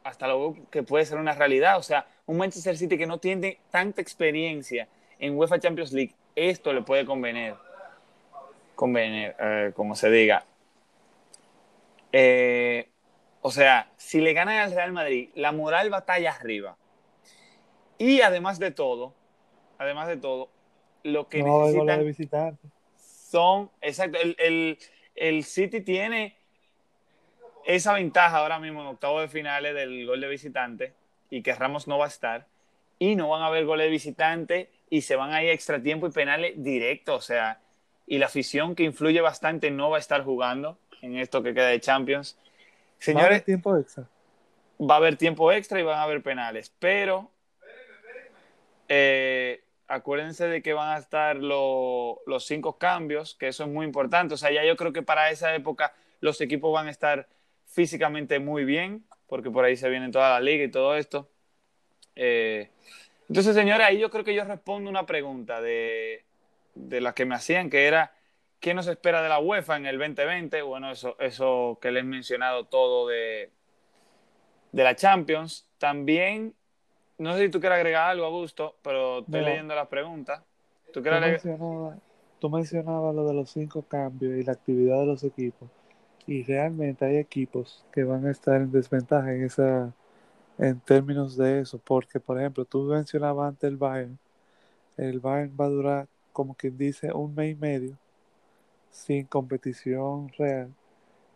[0.04, 1.78] hasta lo veo que puede ser una realidad.
[1.78, 4.88] O sea, un Manchester City que no tiene tanta experiencia
[5.18, 7.54] en UEFA Champions League, esto le puede convenir.
[8.74, 10.44] Convenir, eh, como se diga.
[12.12, 12.88] Eh,
[13.40, 16.76] o sea, si le ganan al Real Madrid, la moral batalla arriba.
[17.98, 19.14] Y además de todo,
[19.78, 20.48] además de todo,
[21.02, 22.58] lo que No de necesitan
[22.96, 24.78] son, exacto, el, el,
[25.14, 26.36] el City tiene
[27.64, 30.92] esa ventaja ahora mismo en octavo de finales del gol de visitante
[31.30, 32.46] y que Ramos no va a estar
[32.98, 35.82] y no van a haber goles de visitante y se van a ir a extra
[35.82, 37.60] tiempo y penales directos, o sea,
[38.06, 41.68] y la afición que influye bastante no va a estar jugando en esto que queda
[41.68, 42.36] de Champions.
[43.16, 44.04] Va a haber Señores, tiempo extra.
[44.80, 47.30] va a haber tiempo extra y van a haber penales, pero
[48.88, 53.86] eh, acuérdense de que van a estar lo- los cinco cambios, que eso es muy
[53.86, 54.34] importante.
[54.34, 57.26] O sea, ya yo creo que para esa época los equipos van a estar
[57.72, 61.30] físicamente muy bien, porque por ahí se viene toda la liga y todo esto.
[62.16, 62.70] Eh,
[63.28, 66.24] entonces, señores, ahí yo creo que yo respondo una pregunta de,
[66.74, 68.12] de la que me hacían, que era,
[68.60, 70.62] ¿qué nos espera de la UEFA en el 2020?
[70.62, 73.50] Bueno, eso, eso que les he mencionado todo de,
[74.72, 75.66] de la Champions.
[75.78, 76.54] También,
[77.18, 79.46] no sé si tú quieres agregar algo, Augusto, pero estoy No.
[79.46, 80.42] leyendo las preguntas.
[80.92, 81.98] ¿Tú Tú quieres mencionabas,
[82.40, 85.68] tú mencionabas lo de los cinco cambios y la actividad de los equipos.
[86.26, 89.92] Y realmente hay equipos que van a estar en desventaja en esa
[90.58, 94.18] en términos de eso, porque por ejemplo, tú mencionabas antes el Bayern,
[94.96, 97.96] el Bayern va a durar como quien dice un mes y medio
[98.90, 100.72] sin competición real.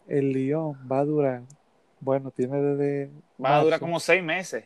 [0.06, 1.42] El Lyon va a durar,
[2.00, 3.10] bueno, tiene desde
[3.42, 4.64] va a durar como seis meses.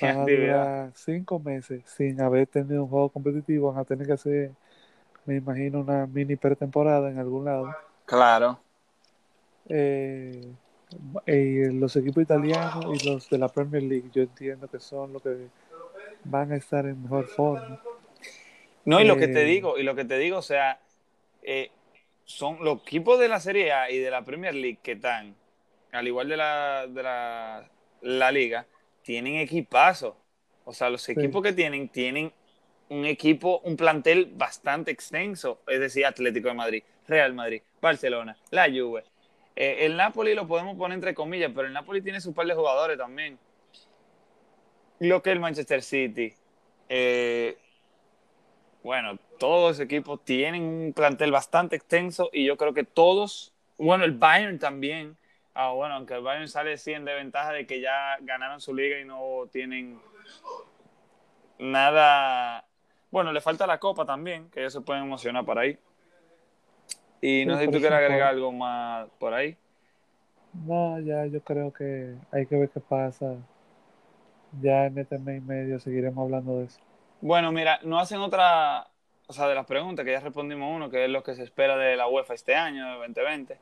[0.00, 4.12] Van a durar cinco meses sin haber tenido un juego competitivo, van a tener que
[4.12, 4.52] hacer,
[5.24, 7.74] me imagino, una mini pretemporada en algún lado.
[8.06, 8.58] Claro.
[9.68, 10.52] Eh,
[11.26, 15.22] eh, los equipos italianos y los de la Premier League, yo entiendo que son los
[15.22, 15.48] que
[16.24, 17.80] van a estar en mejor forma.
[18.84, 20.80] No, y lo que te eh, digo, y lo que te digo, o sea,
[21.42, 21.70] eh,
[22.24, 25.34] son los equipos de la Serie A y de la Premier League que están,
[25.92, 27.68] al igual de la, de la,
[28.00, 28.66] la liga,
[29.02, 30.16] tienen equipazo.
[30.64, 32.32] O sea, los equipos que tienen, tienen
[32.88, 38.68] un equipo, un plantel bastante extenso, es decir, Atlético de Madrid, Real Madrid, Barcelona, la
[38.70, 39.04] Juve,
[39.60, 42.54] eh, el Napoli lo podemos poner entre comillas, pero el Napoli tiene su par de
[42.54, 43.36] jugadores también.
[45.00, 46.32] Lo que el Manchester City.
[46.88, 47.58] Eh,
[48.84, 54.04] bueno, todos los equipos tienen un plantel bastante extenso y yo creo que todos, bueno,
[54.04, 55.16] el Bayern también.
[55.54, 59.00] Ah, bueno, aunque el Bayern sale 100 de ventaja de que ya ganaron su liga
[59.00, 60.00] y no tienen
[61.58, 62.64] nada.
[63.10, 65.76] Bueno, le falta la copa también, que ellos se pueden emocionar por ahí.
[67.20, 69.56] Y no sé si tú quieres agregar algo más por ahí.
[70.66, 73.36] No, ya yo creo que hay que ver qué pasa.
[74.60, 76.80] Ya en este mes y medio seguiremos hablando de eso.
[77.20, 78.86] Bueno, mira, no hacen otra,
[79.26, 81.76] o sea, de las preguntas que ya respondimos uno, que es lo que se espera
[81.76, 83.58] de la UEFA este año, de 2020.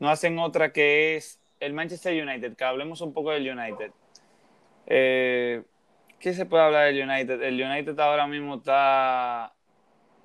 [0.00, 3.92] No hacen otra que es el Manchester United, que hablemos un poco del United.
[4.86, 5.62] Eh,
[6.18, 7.42] ¿Qué se puede hablar del United?
[7.42, 9.52] El United ahora mismo está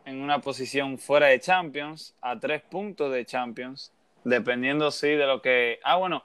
[0.05, 3.91] en una posición fuera de Champions, a tres puntos de Champions,
[4.23, 5.79] dependiendo sí de lo que...
[5.83, 6.23] Ah, bueno,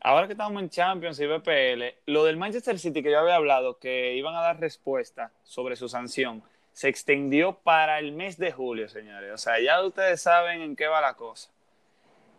[0.00, 3.78] ahora que estamos en Champions y BPL, lo del Manchester City que yo había hablado,
[3.78, 8.88] que iban a dar respuesta sobre su sanción, se extendió para el mes de julio,
[8.88, 9.32] señores.
[9.32, 11.50] O sea, ya ustedes saben en qué va la cosa.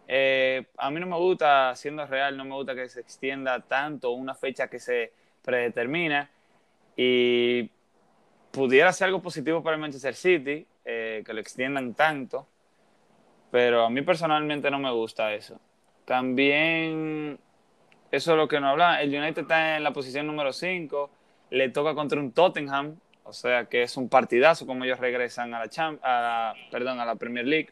[0.08, 4.12] Eh, a mí no me gusta, siendo real, no me gusta que se extienda tanto
[4.12, 5.12] una fecha que se
[5.44, 6.32] predetermina
[6.96, 7.70] y
[8.52, 12.48] pudiera ser algo positivo para el Manchester City, eh, que lo extiendan tanto,
[13.52, 15.60] pero a mí personalmente no me gusta eso.
[16.06, 17.39] También,
[18.12, 21.10] eso es lo que no habla, el United está en la posición número 5,
[21.52, 25.65] le toca contra un Tottenham, o sea que es un partidazo como ellos regresan a
[25.65, 27.70] la, perdón, a la Premier League.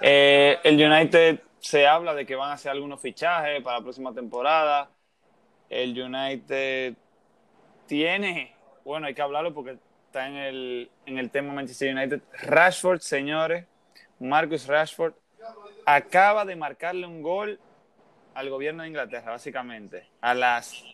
[0.00, 4.12] Eh, el United se habla de que van a hacer algunos fichajes para la próxima
[4.12, 4.90] temporada.
[5.68, 6.94] El United
[7.86, 9.76] tiene bueno, hay que hablarlo porque
[10.26, 12.20] en el, en el tema Manchester United.
[12.42, 13.66] Rashford, señores,
[14.18, 15.14] Marcus Rashford,
[15.86, 17.60] acaba de marcarle un gol
[18.34, 20.84] al gobierno de Inglaterra, básicamente, a las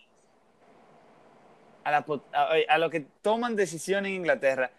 [1.85, 2.05] a,
[2.69, 4.71] a, lo que toman decisiones en Inglaterra.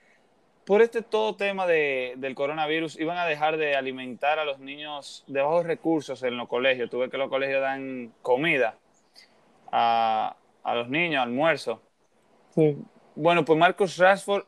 [0.65, 5.23] Por este todo tema de, del coronavirus, iban a dejar de alimentar a los niños
[5.27, 6.89] de bajos recursos en los colegios.
[6.89, 8.75] Tuve que los colegios dan comida
[9.71, 11.81] a, a los niños, almuerzo.
[12.55, 12.77] Sí.
[13.17, 14.43] Bueno, pues Marcus Rashford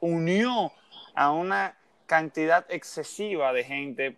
[0.00, 0.72] unió
[1.14, 4.16] a una cantidad excesiva de gente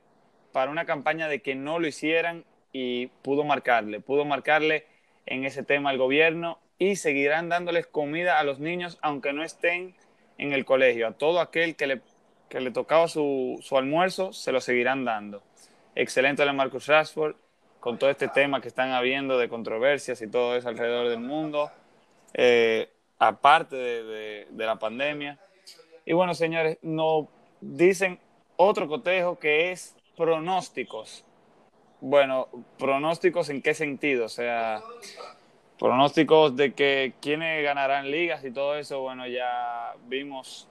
[0.50, 4.86] para una campaña de que no lo hicieran y pudo marcarle, pudo marcarle
[5.24, 9.94] en ese tema al gobierno y seguirán dándoles comida a los niños aunque no estén
[10.36, 11.06] en el colegio.
[11.06, 12.00] A todo aquel que le,
[12.48, 15.44] que le tocaba su, su almuerzo se lo seguirán dando.
[15.94, 17.36] Excelente de Marcus Rashford
[17.78, 21.70] con todo este tema que están habiendo de controversias y todo eso alrededor del mundo.
[22.34, 25.38] Eh, aparte de, la pandemia.
[26.04, 27.26] Y bueno, señores, nos
[27.60, 28.18] dicen
[28.56, 31.24] otro cotejo que es pronósticos.
[32.00, 34.26] Bueno, pronósticos en qué sentido?
[34.26, 34.82] O sea,
[35.78, 39.00] pronósticos de que quiénes ganarán ligas y todo eso.
[39.00, 40.68] Bueno, ya vimos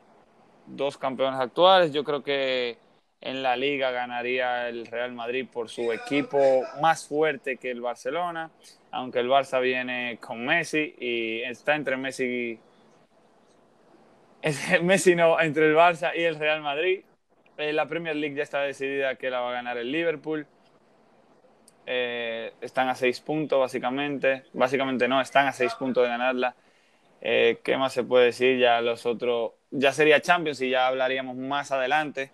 [0.67, 1.91] dos campeones actuales.
[1.91, 2.77] Yo creo que
[3.21, 6.37] en la liga ganaría el Real Madrid por su equipo
[6.81, 8.51] más fuerte que el Barcelona
[8.95, 12.57] aunque el Barça viene con Messi y está entre Messi
[14.83, 17.03] Messi no, entre el Barça y el Real Madrid.
[17.57, 20.47] Eh, la Premier League ya está decidida que la va a ganar el Liverpool.
[21.85, 24.43] Eh, están a seis puntos, básicamente.
[24.53, 26.55] Básicamente no, están a seis puntos de ganarla.
[27.19, 28.59] Eh, ¿Qué más se puede decir?
[28.59, 29.53] Ya los otros.
[29.71, 32.31] Ya sería Champions y ya hablaríamos más adelante.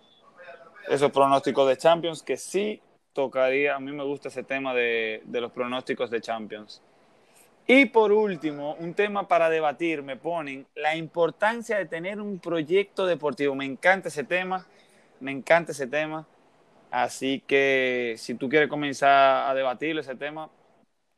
[0.88, 2.82] Esos pronósticos de Champions que sí
[3.14, 6.82] tocaría, a mí me gusta ese tema de, los pronósticos de Champions.
[7.68, 13.06] Y por último, un tema para debatir, me ponen la importancia de tener un proyecto
[13.06, 13.56] deportivo.
[13.56, 14.66] Me encanta ese tema,
[15.20, 16.28] me encanta ese tema.
[16.90, 20.50] Así que si tú quieres comenzar a debatir ese tema,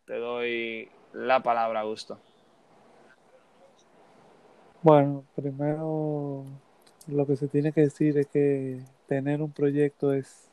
[0.05, 2.19] te doy la palabra, Augusto.
[4.83, 6.43] Bueno, primero
[7.07, 10.49] lo que se tiene que decir es que tener un proyecto es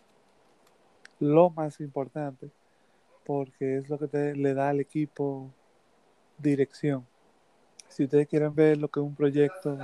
[1.21, 2.51] lo más importante
[3.25, 5.53] porque es lo que te, le da al equipo
[6.39, 7.07] dirección.
[7.89, 9.79] Si ustedes quieren ver lo que es un proyecto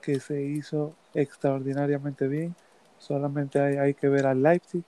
[0.00, 2.54] que se hizo extraordinariamente bien,
[2.98, 4.84] solamente hay, hay que ver al Leipzig,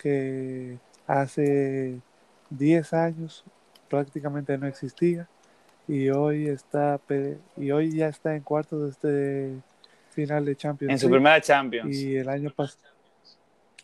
[0.00, 2.00] que hace
[2.50, 3.44] 10 años
[3.88, 5.28] prácticamente no existía
[5.88, 7.00] y hoy está
[7.56, 9.62] y hoy ya está en cuartos de este
[10.10, 10.92] final de Champions.
[10.92, 11.96] En su primera Champions.
[11.96, 12.94] Y el año pasado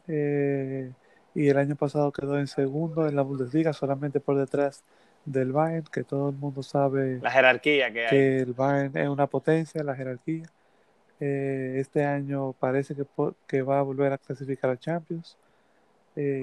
[0.09, 0.93] eh,
[1.37, 4.83] y el año pasado quedó en segundo en la Bundesliga, solamente por detrás
[5.27, 9.27] del Bayern, que todo el mundo sabe la jerarquía que, que el Bayern es una
[9.27, 10.47] potencia, la jerarquía.
[11.21, 13.05] Eh, este año parece que,
[13.47, 15.37] que, va a volver a clasificar a Champions.
[16.15, 16.41] Eh,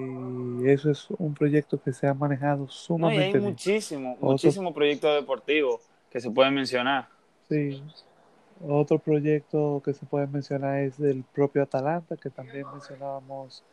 [0.62, 5.12] y eso es un proyecto que se ha manejado sumamente no, hay muchísimo, muchísimo proyecto
[5.16, 5.82] deportivo
[6.12, 7.08] que se puede mencionar.
[7.50, 7.82] Sí,
[8.64, 13.64] otro proyecto que se puede mencionar es el propio Atalanta, que también mencionábamos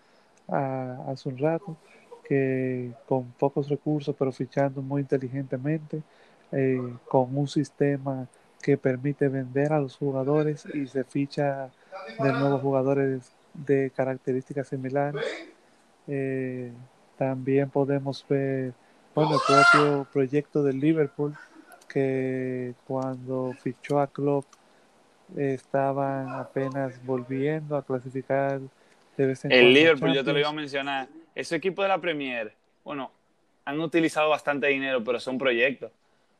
[0.51, 1.77] hace un rato,
[2.25, 6.03] que con pocos recursos, pero fichando muy inteligentemente,
[6.53, 8.27] eh, con un sistema
[8.63, 11.71] que permite vender a los jugadores y se ficha
[12.19, 15.25] de nuevos jugadores de características similares.
[16.07, 16.73] Eh,
[17.17, 18.73] también podemos ver
[19.15, 21.35] bueno, el propio proyecto del Liverpool,
[21.89, 24.45] que cuando fichó a Klopp
[25.37, 28.61] estaban apenas volviendo a clasificar
[29.49, 31.09] el Liverpool, yo te lo iba a mencionar.
[31.35, 32.53] Ese equipo de la Premier,
[32.85, 33.13] bueno,
[33.65, 35.91] han utilizado bastante dinero, pero son proyectos.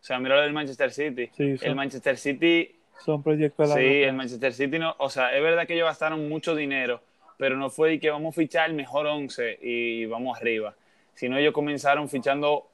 [0.01, 1.31] O sea, mira lo del Manchester City.
[1.39, 2.77] el Manchester City.
[3.05, 4.95] Son proyectos Sí, el Manchester City no.
[4.99, 7.03] O sea, es verdad que ellos gastaron mucho dinero,
[7.39, 10.75] pero no fue de que vamos a fichar el mejor 11 y vamos arriba.
[11.15, 12.67] Sino ellos comenzaron fichando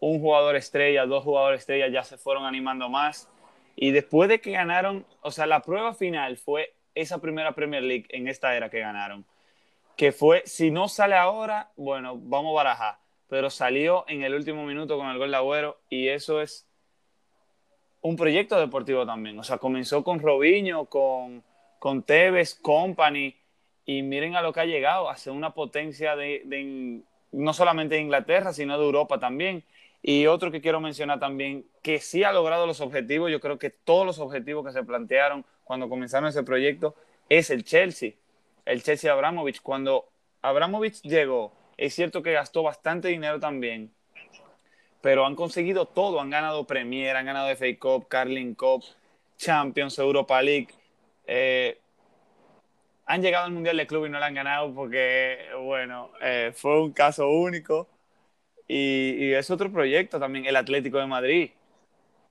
[0.00, 3.28] un jugador estrella, dos jugadores estrella, ya se fueron animando más.
[3.76, 8.06] Y después de que ganaron, o sea, la prueba final fue esa primera Premier League
[8.10, 9.24] en esta era que ganaron
[9.98, 14.64] que fue, si no sale ahora, bueno, vamos a barajar, pero salió en el último
[14.64, 16.68] minuto con el gol de Agüero y eso es
[18.00, 19.36] un proyecto deportivo también.
[19.40, 21.42] O sea, comenzó con Robinho, con,
[21.80, 23.34] con Tevez, Company,
[23.86, 28.52] y miren a lo que ha llegado, a una potencia de, no solamente de Inglaterra,
[28.52, 29.64] sino de Europa también.
[30.00, 33.70] Y otro que quiero mencionar también, que sí ha logrado los objetivos, yo creo que
[33.70, 36.94] todos los objetivos que se plantearon cuando comenzaron ese proyecto,
[37.28, 38.12] es el Chelsea
[38.68, 39.60] el Chelsea Abramovich.
[39.62, 40.08] Cuando
[40.42, 43.90] Abramovich llegó, es cierto que gastó bastante dinero también,
[45.00, 46.20] pero han conseguido todo.
[46.20, 48.84] Han ganado Premier, han ganado FA Cup, Carling Cup,
[49.36, 50.68] Champions, Europa League.
[51.26, 51.78] Eh,
[53.06, 56.82] han llegado al Mundial de Club y no lo han ganado porque, bueno, eh, fue
[56.82, 57.88] un caso único.
[58.70, 61.50] Y, es otro proyecto también, el Atlético de Madrid.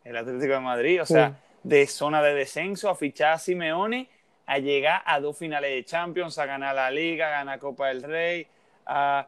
[0.03, 4.07] El Atlético de Madrid, o sea, de zona de descenso a fichar a Simeone
[4.47, 8.01] a llegar a dos finales de Champions, a ganar la Liga, a ganar Copa del
[8.01, 8.47] Rey,
[8.85, 9.27] a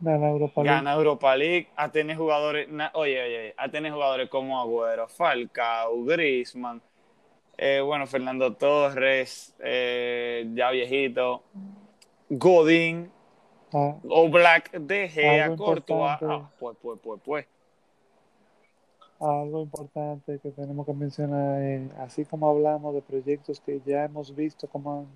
[0.00, 4.58] ganar Europa League, ganar Europa League a tener jugadores, oye, oye, a tener jugadores como
[4.58, 6.80] Agüero, Falcao, Griezmann,
[7.58, 11.42] eh, bueno, Fernando Torres, eh, ya viejito,
[12.30, 13.10] Godín,
[13.74, 13.96] ah.
[14.08, 17.46] o Black, De Gea, Courtois, ah, pues, pues, pues, pues
[19.24, 24.34] algo importante que tenemos que mencionar es, así como hablamos de proyectos que ya hemos
[24.34, 25.06] visto cómo han,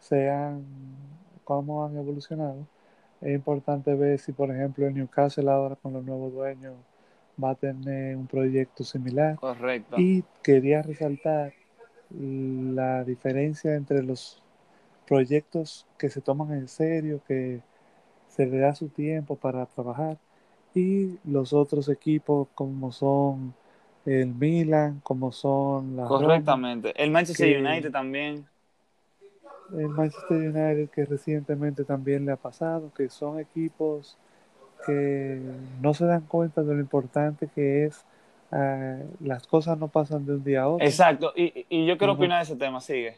[0.00, 0.64] se han,
[1.44, 2.66] cómo han evolucionado,
[3.20, 6.74] es importante ver si, por ejemplo, el Newcastle ahora con los nuevos dueños
[7.42, 9.36] va a tener un proyecto similar.
[9.36, 9.96] Correcto.
[9.98, 11.52] Y quería resaltar
[12.10, 14.42] la diferencia entre los
[15.06, 17.60] proyectos que se toman en serio, que
[18.28, 20.18] se le da su tiempo para trabajar
[20.76, 23.54] y los otros equipos como son
[24.04, 26.92] el Milan, como son la Correctamente.
[27.02, 28.46] el Manchester United también.
[29.76, 34.18] El Manchester United que recientemente también le ha pasado, que son equipos
[34.86, 35.40] que
[35.80, 38.04] no se dan cuenta de lo importante que es
[38.52, 40.86] ah, las cosas no pasan de un día a otro.
[40.86, 43.16] Exacto, y, y yo quiero opinar de ese tema, sigue.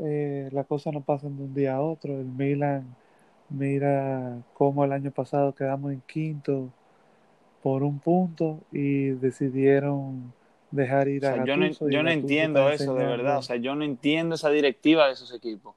[0.00, 2.18] Eh, las cosas no pasan de un día a otro.
[2.18, 2.96] El Milan
[3.50, 6.70] Mira cómo el año pasado quedamos en quinto
[7.62, 10.32] por un punto y decidieron
[10.70, 13.38] dejar ir a Yo no, yo no entiendo eso, de verdad.
[13.38, 15.74] O sea, yo no entiendo esa directiva de esos equipos.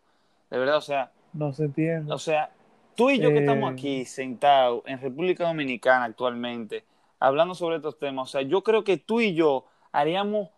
[0.49, 1.11] De verdad, o sea.
[1.33, 2.13] No se entiende.
[2.13, 2.51] O sea,
[2.95, 6.83] tú y yo que estamos eh, aquí sentados en República Dominicana actualmente,
[7.19, 10.49] hablando sobre estos temas, o sea, yo creo que tú y yo haríamos,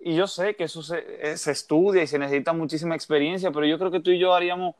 [0.00, 3.78] y yo sé que eso se, se estudia y se necesita muchísima experiencia, pero yo
[3.78, 4.74] creo que tú y yo haríamos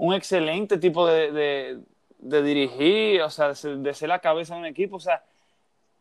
[0.00, 1.78] un excelente tipo de,
[2.18, 5.22] de, dirigir, o sea, de ser la cabeza de un equipo, o sea,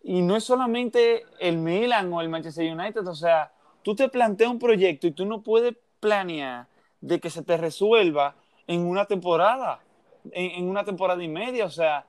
[0.01, 3.51] y no es solamente el Milan o el Manchester United, o sea,
[3.83, 6.67] tú te planteas un proyecto y tú no puedes planear
[7.01, 8.35] de que se te resuelva
[8.67, 9.81] en una temporada,
[10.31, 12.05] en, una temporada y media, o sea,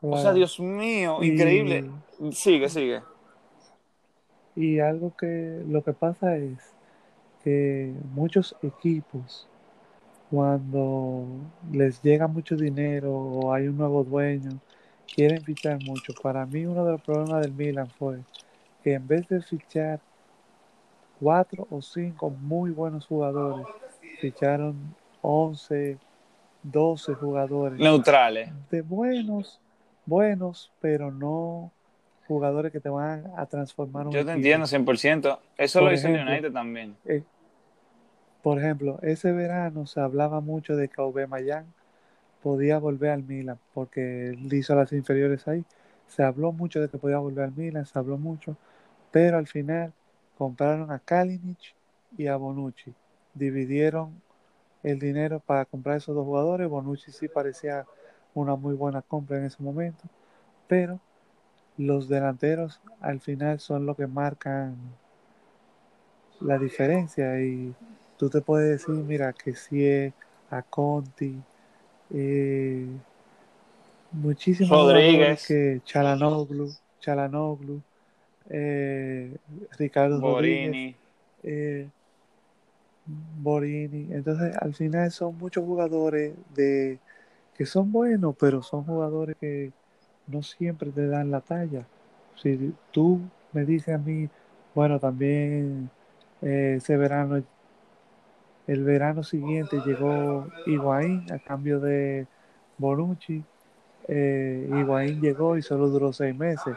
[0.00, 1.90] o sea, Dios mío, increíble.
[2.32, 3.02] Sigue, sigue.
[4.56, 6.74] Y algo que lo que pasa es
[7.44, 9.49] que muchos equipos
[10.30, 11.26] cuando
[11.72, 14.60] les llega mucho dinero o hay un nuevo dueño,
[15.12, 16.12] quieren fichar mucho.
[16.22, 18.18] Para mí uno de los problemas del Milan fue
[18.82, 20.00] que en vez de fichar
[21.18, 23.66] cuatro o cinco muy buenos jugadores,
[24.20, 25.98] ficharon 11,
[26.62, 27.78] 12 jugadores.
[27.78, 28.50] Neutrales.
[28.70, 29.60] De buenos,
[30.06, 31.72] buenos, pero no
[32.28, 35.38] jugadores que te van a transformar un Yo te entiendo 100%.
[35.58, 36.96] Eso lo hizo United también.
[37.04, 37.24] Eh,
[38.42, 41.66] por ejemplo, ese verano se hablaba mucho de que Aubameyang
[42.42, 45.64] podía volver al Milan porque él hizo las inferiores ahí.
[46.08, 48.56] Se habló mucho de que podía volver al Milan, se habló mucho,
[49.10, 49.92] pero al final
[50.38, 51.74] compraron a Kalinic
[52.16, 52.94] y a Bonucci.
[53.34, 54.20] Dividieron
[54.82, 56.68] el dinero para comprar esos dos jugadores.
[56.68, 57.86] Bonucci sí parecía
[58.34, 60.02] una muy buena compra en ese momento,
[60.66, 60.98] pero
[61.76, 64.76] los delanteros al final son lo que marcan
[66.40, 67.74] la diferencia y
[68.20, 70.12] tú te puedes decir, mira, que si es
[70.50, 71.40] a Conti,
[72.12, 72.86] eh,
[74.12, 77.80] muchísimos Rodríguez, que Chalanoglu, Chalanoglu,
[78.50, 79.34] eh,
[79.78, 80.94] Ricardo Borini.
[81.42, 81.88] Eh,
[83.40, 84.12] Borini.
[84.12, 86.98] Entonces, al final son muchos jugadores de
[87.56, 89.72] que son buenos, pero son jugadores que
[90.26, 91.86] no siempre te dan la talla.
[92.36, 93.18] Si tú
[93.54, 94.28] me dices a mí,
[94.74, 95.88] bueno, también
[96.42, 97.42] eh, ese verano,
[98.70, 102.28] el verano siguiente llegó Higuaín a cambio de
[102.78, 103.42] Bonucci.
[104.06, 106.76] Eh, Higuaín llegó y solo duró seis meses.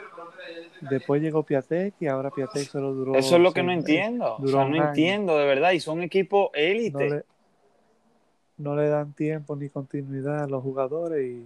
[0.82, 3.14] Después llegó Piatek y ahora Piatek solo duró.
[3.14, 4.38] Eso es lo que no entiendo.
[4.38, 5.72] O sea, no entiendo de verdad.
[5.74, 7.26] Y son equipos élite.
[8.58, 11.46] No, le, dan tiempo ni continuidad a los jugadores y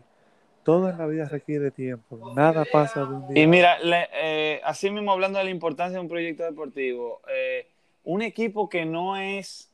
[0.64, 2.34] todo en la vida requiere tiempo.
[2.34, 3.44] Nada pasa de un día.
[3.44, 7.68] Y mira, eh, así mismo hablando de la importancia de un proyecto deportivo, eh,
[8.06, 9.70] un equipo que no es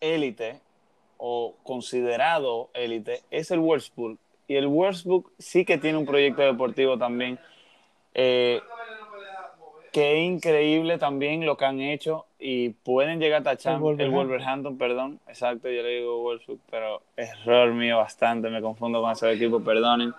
[0.00, 0.60] élite
[1.16, 4.18] o considerado élite es el Wolfsburg.
[4.46, 7.38] Y el Wolfsburg sí que tiene un proyecto deportivo también
[8.14, 8.60] eh,
[9.92, 15.20] qué increíble también lo que han hecho y pueden llegar a tachar el Wolverhampton, perdón,
[15.26, 20.14] exacto, yo le digo Wolfsburg, pero error mío bastante, me confundo con ese equipo, perdonen.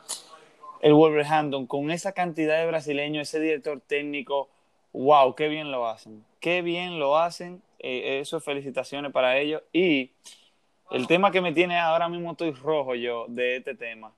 [0.82, 4.50] El Wolverhampton, con esa cantidad de brasileños, ese director técnico,
[4.94, 9.62] wow, qué bien lo hacen, qué bien lo hacen, eh, eso felicitaciones para ellos.
[9.74, 10.12] Y
[10.92, 14.14] el tema que me tiene ahora mismo estoy rojo yo de este tema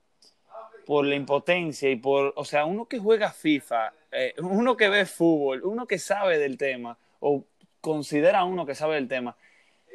[0.86, 5.06] por la impotencia y por, o sea, uno que juega FIFA, eh, uno que ve
[5.06, 7.44] fútbol, uno que sabe del tema o
[7.80, 9.36] considera uno que sabe del tema.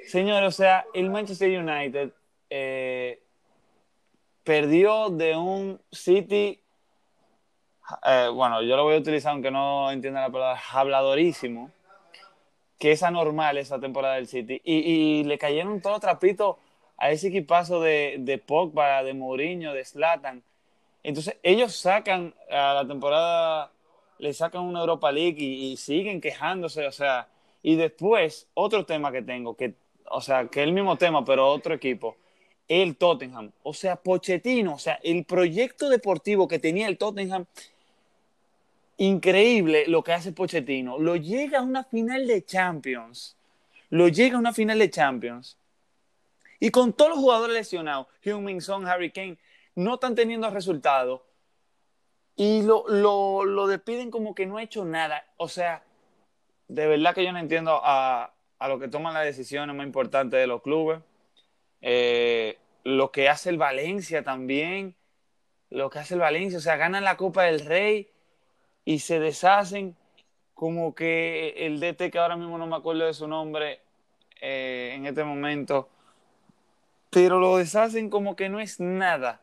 [0.06, 2.12] Señor, o sea, el Manchester United
[2.50, 3.22] eh,
[4.44, 6.62] perdió de un City,
[8.06, 11.72] eh, bueno, yo lo voy a utilizar aunque no entienda la palabra, habladorísimo,
[12.78, 16.58] que es anormal esa temporada del City, y, le cayeron todos los trapitos
[16.98, 20.44] a ese equipazo de, de Pogba, de Mourinho, de Slatan
[21.08, 23.72] entonces, ellos sacan a la temporada,
[24.20, 27.30] le sacan una Europa League y, siguen quejándose, o sea,
[27.64, 29.74] y después, otro tema que tengo, que,
[30.10, 32.18] o sea, que es el mismo tema, pero otro equipo,
[32.68, 33.54] el Tottenham.
[33.64, 37.46] O sea, Pochettino, o sea, el proyecto deportivo que tenía el Tottenham,
[38.98, 40.98] increíble lo que hace Pochettino.
[40.98, 43.36] Lo llega a una final de Champions.
[43.90, 45.58] Lo llega a una final de Champions.
[46.60, 49.38] Y con todos los jugadores lesionados, Heung-Min Harry Kane,
[49.76, 51.22] no están teniendo resultados
[52.36, 55.26] y lo, lo, despiden como que no ha hecho nada.
[55.38, 55.84] O sea,
[56.68, 60.40] de verdad que yo no entiendo a, a lo que toman las decisiones más importantes
[60.40, 61.00] de los clubes.
[61.82, 64.96] Eh, lo que hace el Valencia también,
[65.70, 68.10] lo que hace el Valencia, o sea, ganan la Copa del Rey
[68.88, 69.98] y se deshacen
[70.54, 73.82] como que el DT, que ahora mismo no me acuerdo de su nombre
[74.40, 75.90] eh, en este momento,
[77.10, 79.42] pero lo deshacen como que no es nada.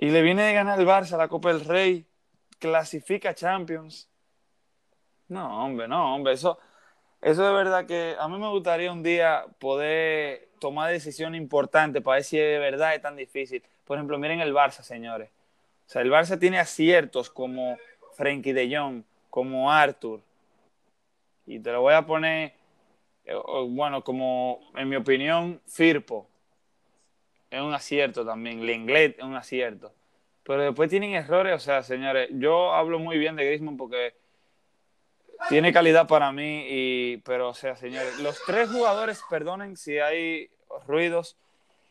[0.00, 2.06] Y le viene de ganar el Barça la Copa del Rey,
[2.60, 4.08] clasifica Champions.
[5.26, 6.60] No, hombre, no, hombre, eso,
[7.20, 12.14] eso de verdad que a mí me gustaría un día poder tomar decisiones importantes para
[12.14, 13.60] ver si de verdad es tan difícil.
[13.84, 15.30] Por ejemplo, miren el Barça, señores.
[15.86, 17.76] O sea, el Barça tiene aciertos como
[18.14, 20.20] Frenkie de Jong, como Arthur.
[21.46, 22.54] Y te lo voy a poner
[23.26, 23.34] eh,
[23.68, 26.28] bueno, como en mi opinión, Firpo
[27.50, 29.92] es un acierto también, Lenglet es un acierto.
[30.44, 34.14] Pero después tienen errores, o sea, señores, yo hablo muy bien de Griezmann porque
[35.48, 40.50] tiene calidad para mí, y, pero o sea, señores, los tres jugadores, perdonen si hay
[40.86, 41.36] ruidos,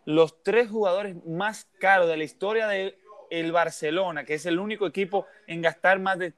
[0.06, 2.98] los tres jugadores más caros de la historia del
[3.30, 6.34] el Barcelona, que es el único equipo en gastar más de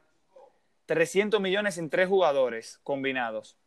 [0.88, 3.58] 300 millones en tres jugadores combinados.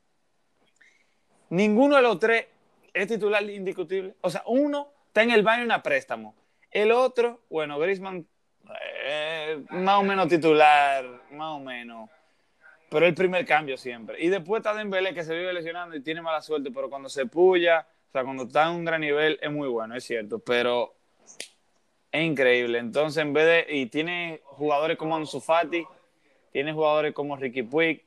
[1.50, 2.46] Ninguno de los tres
[2.94, 4.14] es titular indiscutible.
[4.20, 6.34] O sea, uno está en el Bayern a préstamo.
[6.70, 8.26] El otro, bueno, Griezmann,
[9.04, 12.08] eh, más o menos titular, más o menos.
[12.88, 14.22] Pero el primer cambio siempre.
[14.22, 17.26] Y después está Dembélé, que se vive lesionando y tiene mala suerte, pero cuando se
[17.26, 20.38] puya, o sea, cuando está en un gran nivel, es muy bueno, es cierto.
[20.38, 20.94] Pero
[22.12, 22.78] es increíble.
[22.78, 23.74] Entonces, en vez de.
[23.74, 25.84] Y tiene jugadores como Ansu Fati,
[26.52, 28.04] tiene jugadores como Ricky Puig,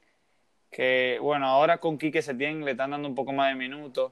[0.72, 4.12] que, bueno, ahora con Quique Setién le están dando un poco más de minutos.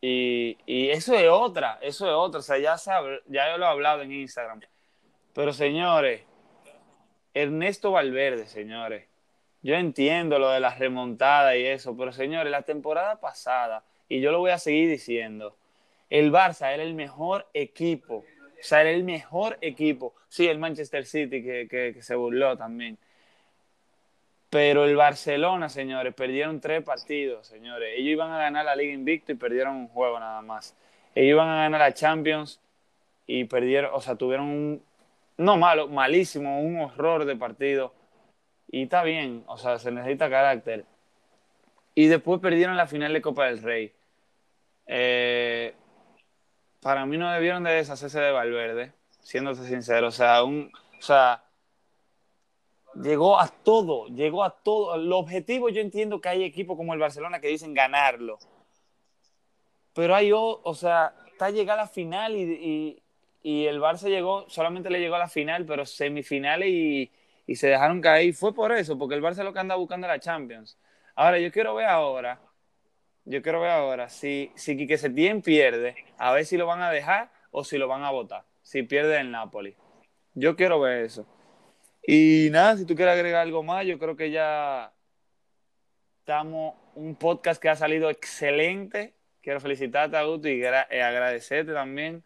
[0.00, 2.40] Y, y, eso es otra, eso es otra.
[2.40, 4.60] O sea, ya, sabe, ya yo lo he hablado en Instagram.
[5.34, 6.22] Pero, señores,
[7.34, 9.06] Ernesto Valverde, señores.
[9.62, 14.32] Yo entiendo lo de las remontadas y eso, pero señores, la temporada pasada, y yo
[14.32, 15.54] lo voy a seguir diciendo,
[16.08, 18.24] el Barça era el mejor equipo
[18.60, 20.14] o sea, era el mejor equipo.
[20.28, 22.98] Sí, el Manchester City que, que, se burló también.
[24.50, 27.94] Pero el Barcelona, señores, perdieron tres partidos, señores.
[27.96, 30.76] Ellos iban a ganar la Liga Invicto y perdieron un juego nada más.
[31.14, 32.60] Ellos iban a ganar la Champions
[33.26, 34.82] y perdieron, o sea, tuvieron un,
[35.36, 37.94] no malo, malísimo, un horror de partido.
[38.70, 40.84] Y está bien, o sea, se necesita carácter.
[41.94, 43.92] Y después perdieron la final de Copa del Rey.
[44.86, 45.74] Eh,
[46.80, 50.08] para mí no debieron de deshacerse de Valverde, siéndose sincero.
[50.08, 51.02] O sea, un, o
[53.02, 54.94] llegó a todo, llegó a todo.
[54.94, 58.38] El objetivo, yo entiendo que hay equipos como el Barcelona que dicen ganarlo.
[59.94, 63.02] Pero hay, o, sea, está llegada a la final y,
[63.42, 67.10] y, el Barça llegó, solamente le llegó a la final, pero semifinales y,
[67.46, 68.32] y se dejaron caer.
[68.34, 70.78] Fue por eso, porque el Barça es lo que anda buscando la Champions.
[71.14, 72.40] Ahora, yo quiero ver ahora
[73.24, 76.90] yo quiero ver ahora si, si Quique Setién pierde, a ver si lo van a
[76.90, 79.76] dejar o si lo van a votar, si pierde el Napoli.
[80.34, 81.26] Yo quiero ver eso.
[82.06, 84.92] Y nada, si tú quieres agregar algo más, yo creo que ya
[86.20, 89.14] estamos un podcast que ha salido excelente.
[89.42, 92.22] Quiero felicitarte, Augusto, y eh, agradecerte también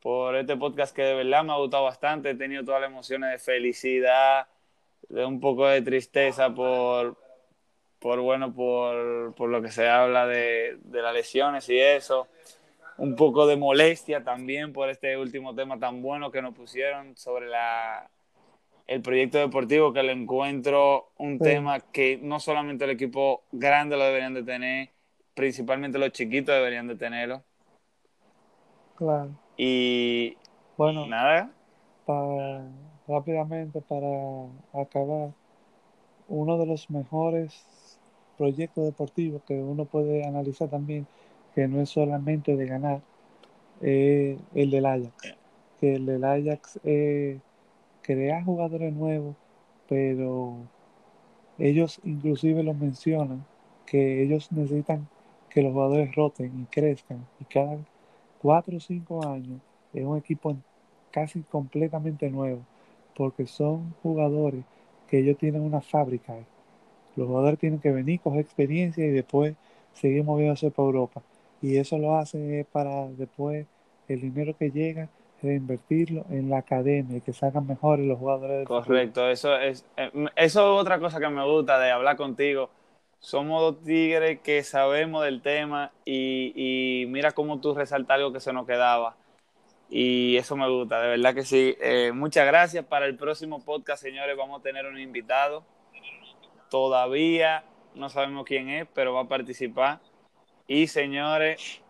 [0.00, 2.30] por este podcast que de verdad me ha gustado bastante.
[2.30, 4.48] He tenido todas las emociones de felicidad,
[5.08, 7.16] de un poco de tristeza por,
[7.98, 12.28] por bueno, por, por lo que se habla de, de, las lesiones y eso.
[12.96, 17.48] Un poco de molestia también por este último tema tan bueno que nos pusieron sobre
[17.48, 18.10] la,
[18.88, 24.04] el proyecto deportivo, que le encuentro un tema que no solamente el equipo grande lo
[24.04, 24.90] deberían de tener,
[25.34, 27.42] principalmente los chiquitos deberían de tenerlo.
[28.96, 29.30] Claro.
[29.58, 30.36] Y
[30.76, 31.50] bueno, nada.
[32.06, 32.64] Para,
[33.06, 35.30] rápidamente, para acabar,
[36.28, 37.77] uno de los mejores
[38.38, 41.06] proyecto deportivo que uno puede analizar también,
[41.54, 43.00] que no es solamente de ganar,
[43.80, 44.38] el
[44.70, 45.34] del Ajax.
[45.80, 47.38] Que el del Ajax eh,
[48.02, 49.36] crea jugadores nuevos,
[49.88, 50.56] pero
[51.58, 53.44] ellos inclusive lo mencionan,
[53.86, 55.08] que ellos necesitan
[55.50, 57.26] que los jugadores roten y crezcan.
[57.40, 57.78] Y cada
[58.40, 59.60] cuatro o cinco años
[59.92, 60.56] es un equipo
[61.10, 62.60] casi completamente nuevo,
[63.16, 64.64] porque son jugadores
[65.08, 66.34] que ellos tienen una fábrica
[67.18, 69.54] los jugadores tienen que venir, coger experiencia y después
[69.92, 71.22] seguir moviéndose para Europa.
[71.60, 73.66] Y eso lo hacen para después
[74.08, 75.08] el dinero que llega
[75.42, 78.66] reinvertirlo en la academia y que salgan mejores los jugadores.
[78.66, 82.70] Correcto, eso es, eh, eso es otra cosa que me gusta de hablar contigo.
[83.20, 88.52] Somos dos tigres que sabemos del tema y, mira cómo tú resaltas algo que se
[88.52, 89.16] nos quedaba.
[89.90, 91.76] Y eso me gusta, de verdad que sí.
[91.80, 92.84] Eh, muchas gracias.
[92.84, 95.64] Para el próximo podcast, señores, vamos a tener un invitado
[96.70, 97.64] Todavía
[97.94, 100.00] no sabemos quién es, pero va a participar.
[100.66, 101.80] Y señores,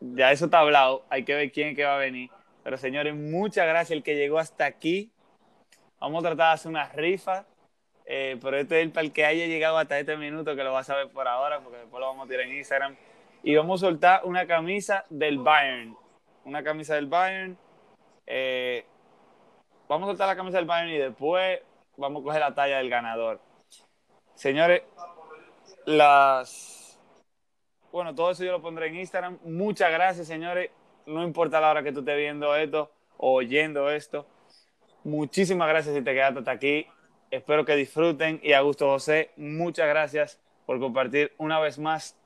[0.00, 2.30] ya eso está hablado, hay que ver quién que va a venir.
[2.62, 5.10] Pero señores, muchas gracias el que llegó hasta aquí.
[6.00, 7.46] Vamos a tratar de hacer una rifa.
[8.10, 10.72] Eh, pero este es el para el que haya llegado hasta este minuto, que lo
[10.72, 12.96] va a saber por ahora, porque después lo vamos a tirar en Instagram.
[13.42, 15.96] Y vamos a soltar una camisa del Bayern.
[16.44, 17.58] Una camisa del Bayern.
[18.26, 18.84] Eh,
[19.88, 21.60] vamos a soltar la camisa del Bayern y después
[21.96, 23.40] vamos a coger la talla del ganador.
[24.38, 24.82] Señores,
[25.84, 26.96] las.
[27.90, 29.36] Bueno, todo eso yo lo pondré en Instagram.
[29.42, 30.70] Muchas gracias, señores.
[31.06, 34.28] No importa la hora que tú estés viendo esto o oyendo esto.
[35.02, 36.86] Muchísimas gracias si te quedaste hasta aquí.
[37.32, 38.38] Espero que disfruten.
[38.44, 42.16] Y Augusto José, muchas gracias por compartir una vez más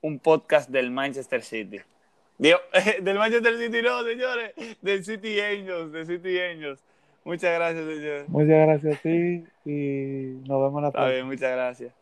[0.00, 1.80] un podcast del Manchester City.
[2.38, 2.60] Digo,
[3.02, 6.82] del Manchester City no, señores, del City Angels, del City Angels.
[7.24, 8.28] Muchas gracias, señor.
[8.28, 11.08] Muchas gracias a ti y nos vemos la próxima.
[11.08, 12.01] Está bien, muchas gracias.